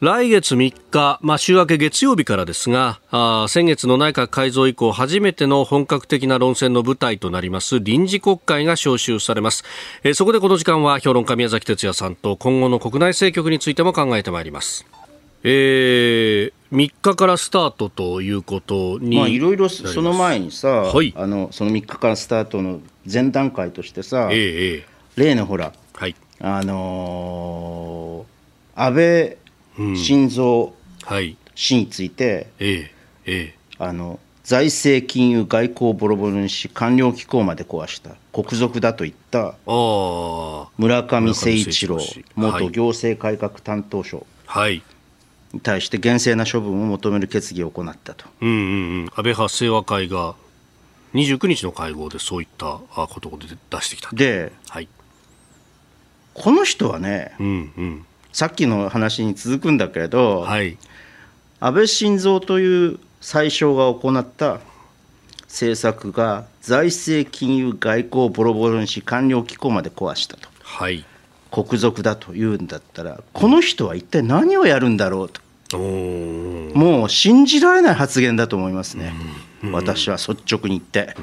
[0.00, 9.62] 来月3日、まあ、週明け月曜日からですがあ先月の内閣改造以降初めての本格的な論戦の舞台となります臨時国会が召集されます、
[10.02, 14.86] えー、そこでこの時間は評論家宮崎哲也さんと今後の国内政局についても考えてまいります。
[15.42, 22.80] えー、3日からスタートということにまあいろいろその前にさ、はい、あのその3日からスタートの
[23.10, 24.84] 前段階としてさ、えー、
[25.16, 29.36] 例のほら、はい、あのー、安倍
[29.76, 30.72] 心臓
[31.54, 32.90] 死について、え
[33.26, 39.54] えあの財政金融外交ボロボロにし官僚機構まで壊した国賊だと言った
[40.76, 41.98] 村上誠一郎
[42.34, 44.26] 元行政改革担当省
[45.52, 50.34] に対して厳正な処分を求める決議を行ったと、うんうんうん、安倍派清和会が
[51.14, 54.10] 29日の会合でそういったことを出してきた。
[54.12, 54.88] で、はい、
[56.34, 57.50] この人はね、うんう
[57.82, 60.78] ん、さっきの話に続くんだけれど、はい、
[61.58, 64.60] 安倍晋三という宰相が行った
[65.44, 71.04] 政策が財政金融外交ボロボロにし官僚機構まで壊したと、はい、
[71.50, 75.40] 国賊だというんだったらこの人は一体何をやるんだろうと
[75.78, 79.12] もう信じられない発言だと思いますね、
[79.72, 81.14] 私は率直に言って。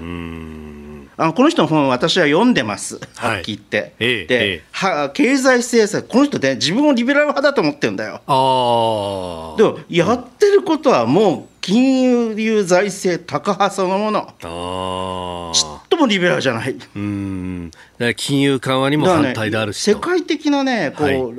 [1.20, 3.96] あのこの人の本、私は読んでます、はっきり言って。
[4.00, 8.22] はい、で、は経済政策、この人ね、自分をリベラル派だと思ってるんだよ。
[8.28, 14.20] あでも、やってることはもう、金融財政高派そのもの。
[14.44, 16.76] あちっともリベラルじゃない。
[16.96, 17.72] うん。
[18.16, 21.34] 金融緩和にも反対であるし、ね、世界的なね、こう、はい、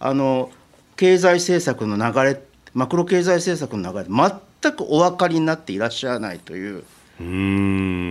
[0.00, 0.50] あの
[0.96, 2.42] 経済政策の流れ、
[2.74, 6.84] マクロ経済政策の流れ、全くお分かりになっていらっしゃらないという。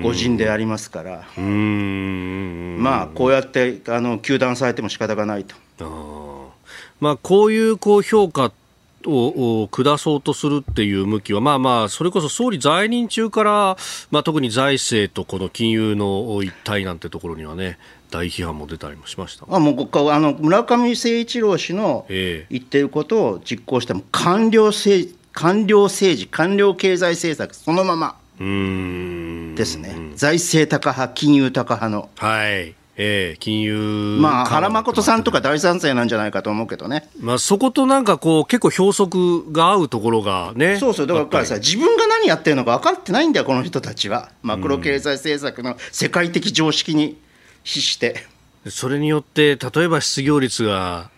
[0.04, 5.56] ご人でありますから、まあ、こうやってあの糾弾されても仕方がないと。
[5.82, 6.50] あ
[7.00, 8.52] まあ、こういうこう評価
[9.06, 13.78] を下そうとするっていう向きは、まあまあ、それこそ総理在任中から、
[14.12, 17.80] まあ、特に財政とこの金融の一体なんてところにはね、
[18.12, 19.46] 大批判も出たりもしました。
[19.50, 28.16] あもうあの村上誠一郎氏の言っていることを実行しても、官僚政官僚政治、官僚経済政策、そのまま。
[28.40, 32.10] ですね、財政高派、金融高派の。
[32.18, 32.76] はい。
[33.02, 47.18] えー、金融まあ、原誠さんとか大賛成なんじゃないかと思うけどね、まあ、そことなんかこう、結構標則が合うところがね、そうそう、だからさ、自分が何やってるのか分かってないんだよ、この人たちは、マクロ経済政策の世界的常識に
[47.64, 48.26] 比して。
[48.68, 51.10] それによって、例えば失業率が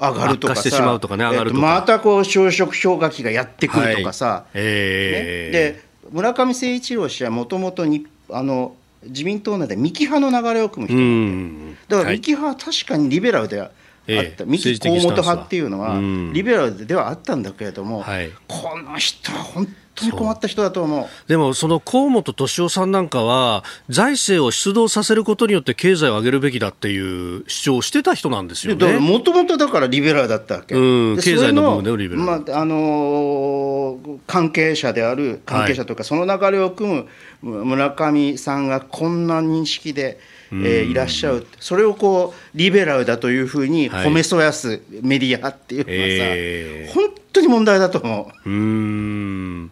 [0.00, 5.52] 上がるとかしてしまうとかね、上がるとか、またこう、就職氷河期がやってくるとかさ、はい、えー。
[5.52, 15.98] ね、で村上誠一郎氏はもともと自民党内で三木派の流れを組む人なんで、だから三木派は確かにリベラルではあった、三木河本派っていうのは、
[16.32, 18.04] リベラルではあったんだけれども、
[18.46, 19.72] この人は本当
[20.04, 28.98] に困った人だと思うでも、その河本敏夫さんなんかは、財政を出動させることによって経済を上げるべきだっていう主張をしてた人なんですよね。
[28.98, 30.74] もともとだからリベラルだったわけ。
[30.74, 32.26] うん、経済の部分でリベラル。
[32.26, 37.06] まああのー、関係者である、関係者というか、その流れを組
[37.42, 40.18] む村上さんがこんな認識で。
[40.52, 48.48] えー、いらっしゃる、それをこうリベラルだというふうに褒めそやすメディアっていうのはさ、はいえー、本当に問題だと思う。
[48.48, 49.70] うん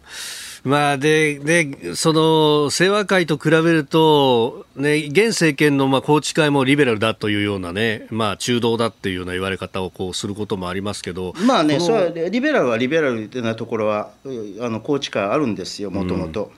[0.67, 11.33] まあで、で、その、清和会と比べると、ね、現政権のまあ宏池会もリベラルだというようなね、まあ中道だっていうような言われ方をこうすることもありますけど。
[11.45, 16.51] まあね、それはリベラルはリベラルなところは、あの宏池会あるんですよ、もともと。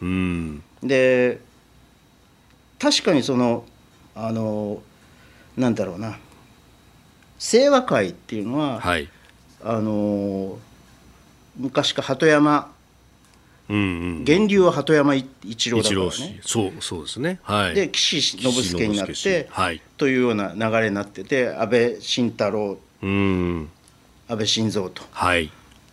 [0.81, 1.39] で、
[2.79, 3.63] 確かにその、
[4.27, 4.81] あの、
[5.57, 6.17] なんだろうな、
[7.39, 9.07] 清和会っていうのは、はい、
[9.63, 10.57] あの、
[11.57, 12.71] 昔か鳩山。
[13.69, 16.39] うんうん、源流は鳩山一郎だからね。
[16.41, 23.69] そうそうですね、はい、で岸信介になって、はい、というような流れになってて安倍晋太郎、うん、
[24.27, 25.03] 安倍晋三と。
[25.11, 25.51] はい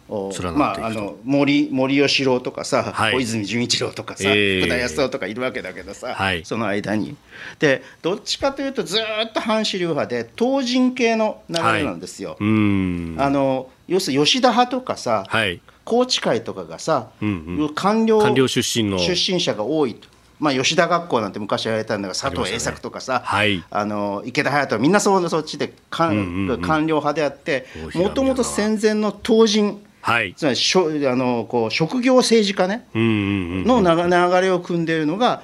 [0.08, 7.16] まあ、あの森森喜朗とかさ、はい、小泉純一郎とかさ、えー、福田康夫とかいるわけだけどさ、はい、その間に。
[7.58, 18.98] でどっちかというとずっと反主流派で東人系の流れなんですよ、はい、あの要するに吉田派とかさ、はい、宏池会とかがさ、うんうん、官僚官僚出身の。
[18.98, 20.08] 出身者が多いと。
[20.38, 35.42] まあ、吉田学校なんて昔言われたんだが佐藤栄作とかさ、ねはい、あの池田隼人みんなそそっちで官,、官僚派であってもともと戦前の党人はい、つまりしょあのこう職業政治家ね、の流れを組んでいるのが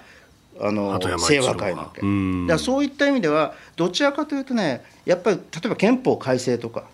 [0.61, 2.01] あの清和会なわけ。
[2.01, 6.85] だからそういった意味ではどちらかというとねやっぱり例えば憲法改正とか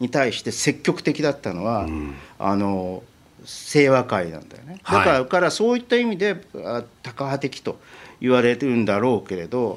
[0.00, 3.02] に対して積極的だったのは、うん、あの
[3.44, 4.80] 清和会なんだよね。
[4.82, 6.34] だから,、からそういった意味で
[7.02, 7.78] タカ派的と
[8.22, 9.76] 言われるんだろうけれど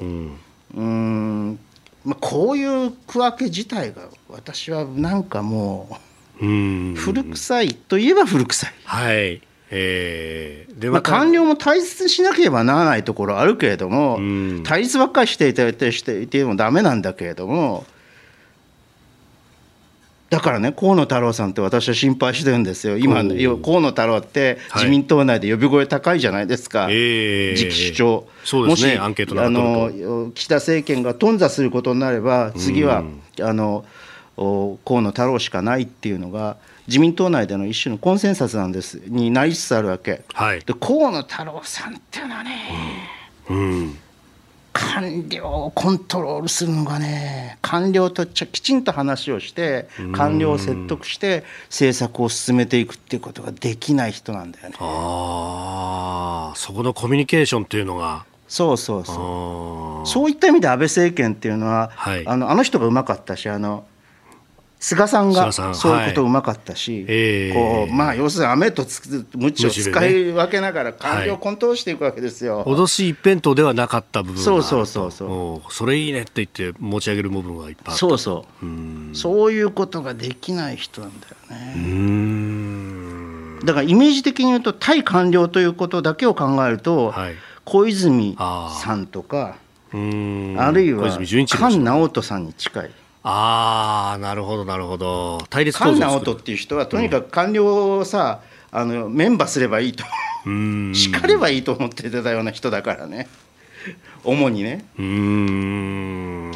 [0.74, 1.58] うん
[2.02, 5.94] まあ、こういう区分け自体が私はなんかもう
[6.42, 8.70] 古臭いといえば古臭い。
[8.84, 9.42] はい。
[9.74, 14.18] えー、でまあ、官僚も対立しなければならないところあるけれども、
[14.64, 17.86] 対立ばっかりしていたりしていてもダメなんだけれども
[20.28, 23.16] だからね河野太郎さんって私は心配してるんですよ、今、
[23.62, 26.92] 河野太郎って自民党内で呼び声高いじゃないですか、はい、
[27.56, 33.04] 次期首長、そうですね、アンケートあの岸田政権が頓挫することになれば、次は、
[33.40, 33.86] あの
[34.36, 36.56] 河野太郎しかないっていうのが、
[36.88, 43.08] 自民党内での一種のコンセンサスなんです、になりつつあるわけ、はい、で河野太郎さんっていうのはね、
[43.48, 43.98] うん、うん。
[44.72, 54.76] 官僚をコントロールするのがね官僚ときちんと話をして官僚を説得して政策を進めていくっていうことができない人なんだよね。
[54.80, 58.24] ああそこのコミュニケーションっていうのが。
[58.48, 60.08] そうそうそう。
[60.08, 63.84] そういった意味で安倍政権っていうのは、はい、あのあの人がうまかったしあの
[64.82, 67.52] 菅さんがそういうことうまかったし、はい。
[67.54, 68.84] こうまあ、要するに雨と
[69.36, 75.72] むちを使い分けながら官僚をコントロールしていくわけですよ、脅し一辺倒ではなかった部分そうそうそうそう。
[75.72, 78.66] それいいねって言って持ち上げる部分がいっぱいあそうそう。
[78.66, 81.76] うそういうことができない人なんだよね。
[83.64, 89.58] だからイメージ的に言うと対官僚ということだけを考えると、はい、小泉さんとか
[89.92, 89.96] あ
[90.72, 92.90] るいは菅直人さんに近い。
[93.24, 95.38] ああなるほどなるほど。
[95.48, 98.40] 対立菅直人っていう人はとにかく官僚をさ、
[98.72, 100.04] うん、あのメンバーすればいいと。
[100.94, 103.28] 叱ればいいと思ってたような人だからね。
[104.24, 104.84] 主にね。
[104.98, 106.50] うん。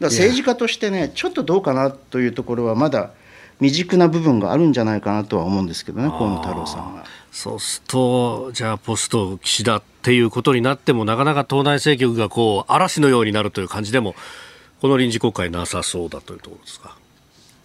[0.00, 3.10] だ政治家としてねちょっとどうかなというところはまだ
[3.58, 7.04] 未熟な部分があるんじゃないかなとは思うんですけどね河野太郎さんは。
[7.32, 14.14] そうすると、じゃあ、ポスト岸田っていうことになっても、なかなか党内政局がこう嵐のようになるという感じでも
[14.80, 16.96] この臨時国会なさそうだというところですか？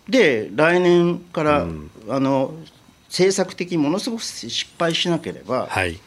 [0.09, 2.53] で来年から、うん、あの
[3.07, 5.99] 政策的にものすごく失敗しなければ、はい、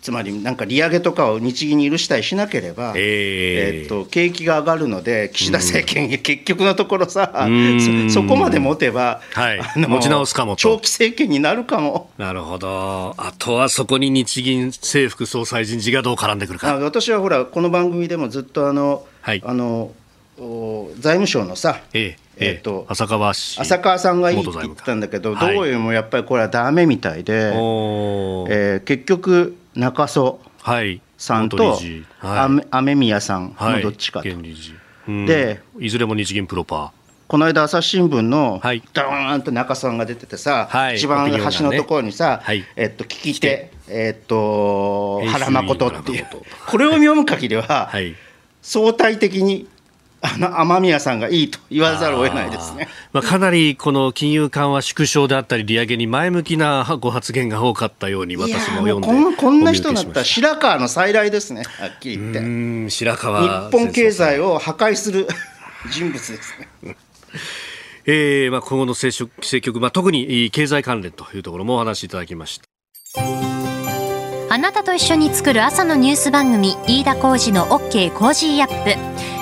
[0.00, 7.46] つまりなんか利上げとかを日銀に許したりしなければ、えー、えー、っと景気が上がるので、岸田政権、うん、結局のところさ、
[8.10, 12.10] そこまで持てば、はい、あの持ち直すかも長期政権になるかも。
[12.18, 16.74] なるほど、あとはそこに日銀政府総裁人事がどう絡んでくるか。
[16.78, 19.92] 私はほら、この番組でもずっとあの、はい、あの
[20.36, 30.40] 財務省のさ、えええっと、浅川氏浅川さんがいいって言ったんだけど、どういうもやっぱりこれはだめみたいで、えー、結局、中曽
[31.18, 31.78] さんと、
[32.70, 34.28] 雨宮さんのどっちかと。
[35.26, 36.90] でいずれも日銀プロパー。
[37.28, 46.26] この間、朝日新聞のドーンと中さんが出ててさ、はい、一番端のところにさ、はい、えっと、聞き手、えっと、原誠っていう、
[46.66, 47.90] これを読む限りは、
[48.60, 49.66] 相対的に
[50.24, 62.90] あの雨宮さんがいいと言わざるを得ないですね、まあ、かなりこの金融緩和縮小であったり、利上げに前向きなご発言が多かったように、私も読んでこんこんな人だったら白川の再来ですね、はっきり言って。
[62.90, 65.26] 白川日本経済を破壊する
[65.90, 66.96] 人物ですね。
[68.06, 72.64] えーまあ、今後の政局、まあ、特に経済関連というところもお話しいただきました。
[74.50, 79.41] あなたと一緒に作る朝のニュース番組飯田浩司の OK コージーアップ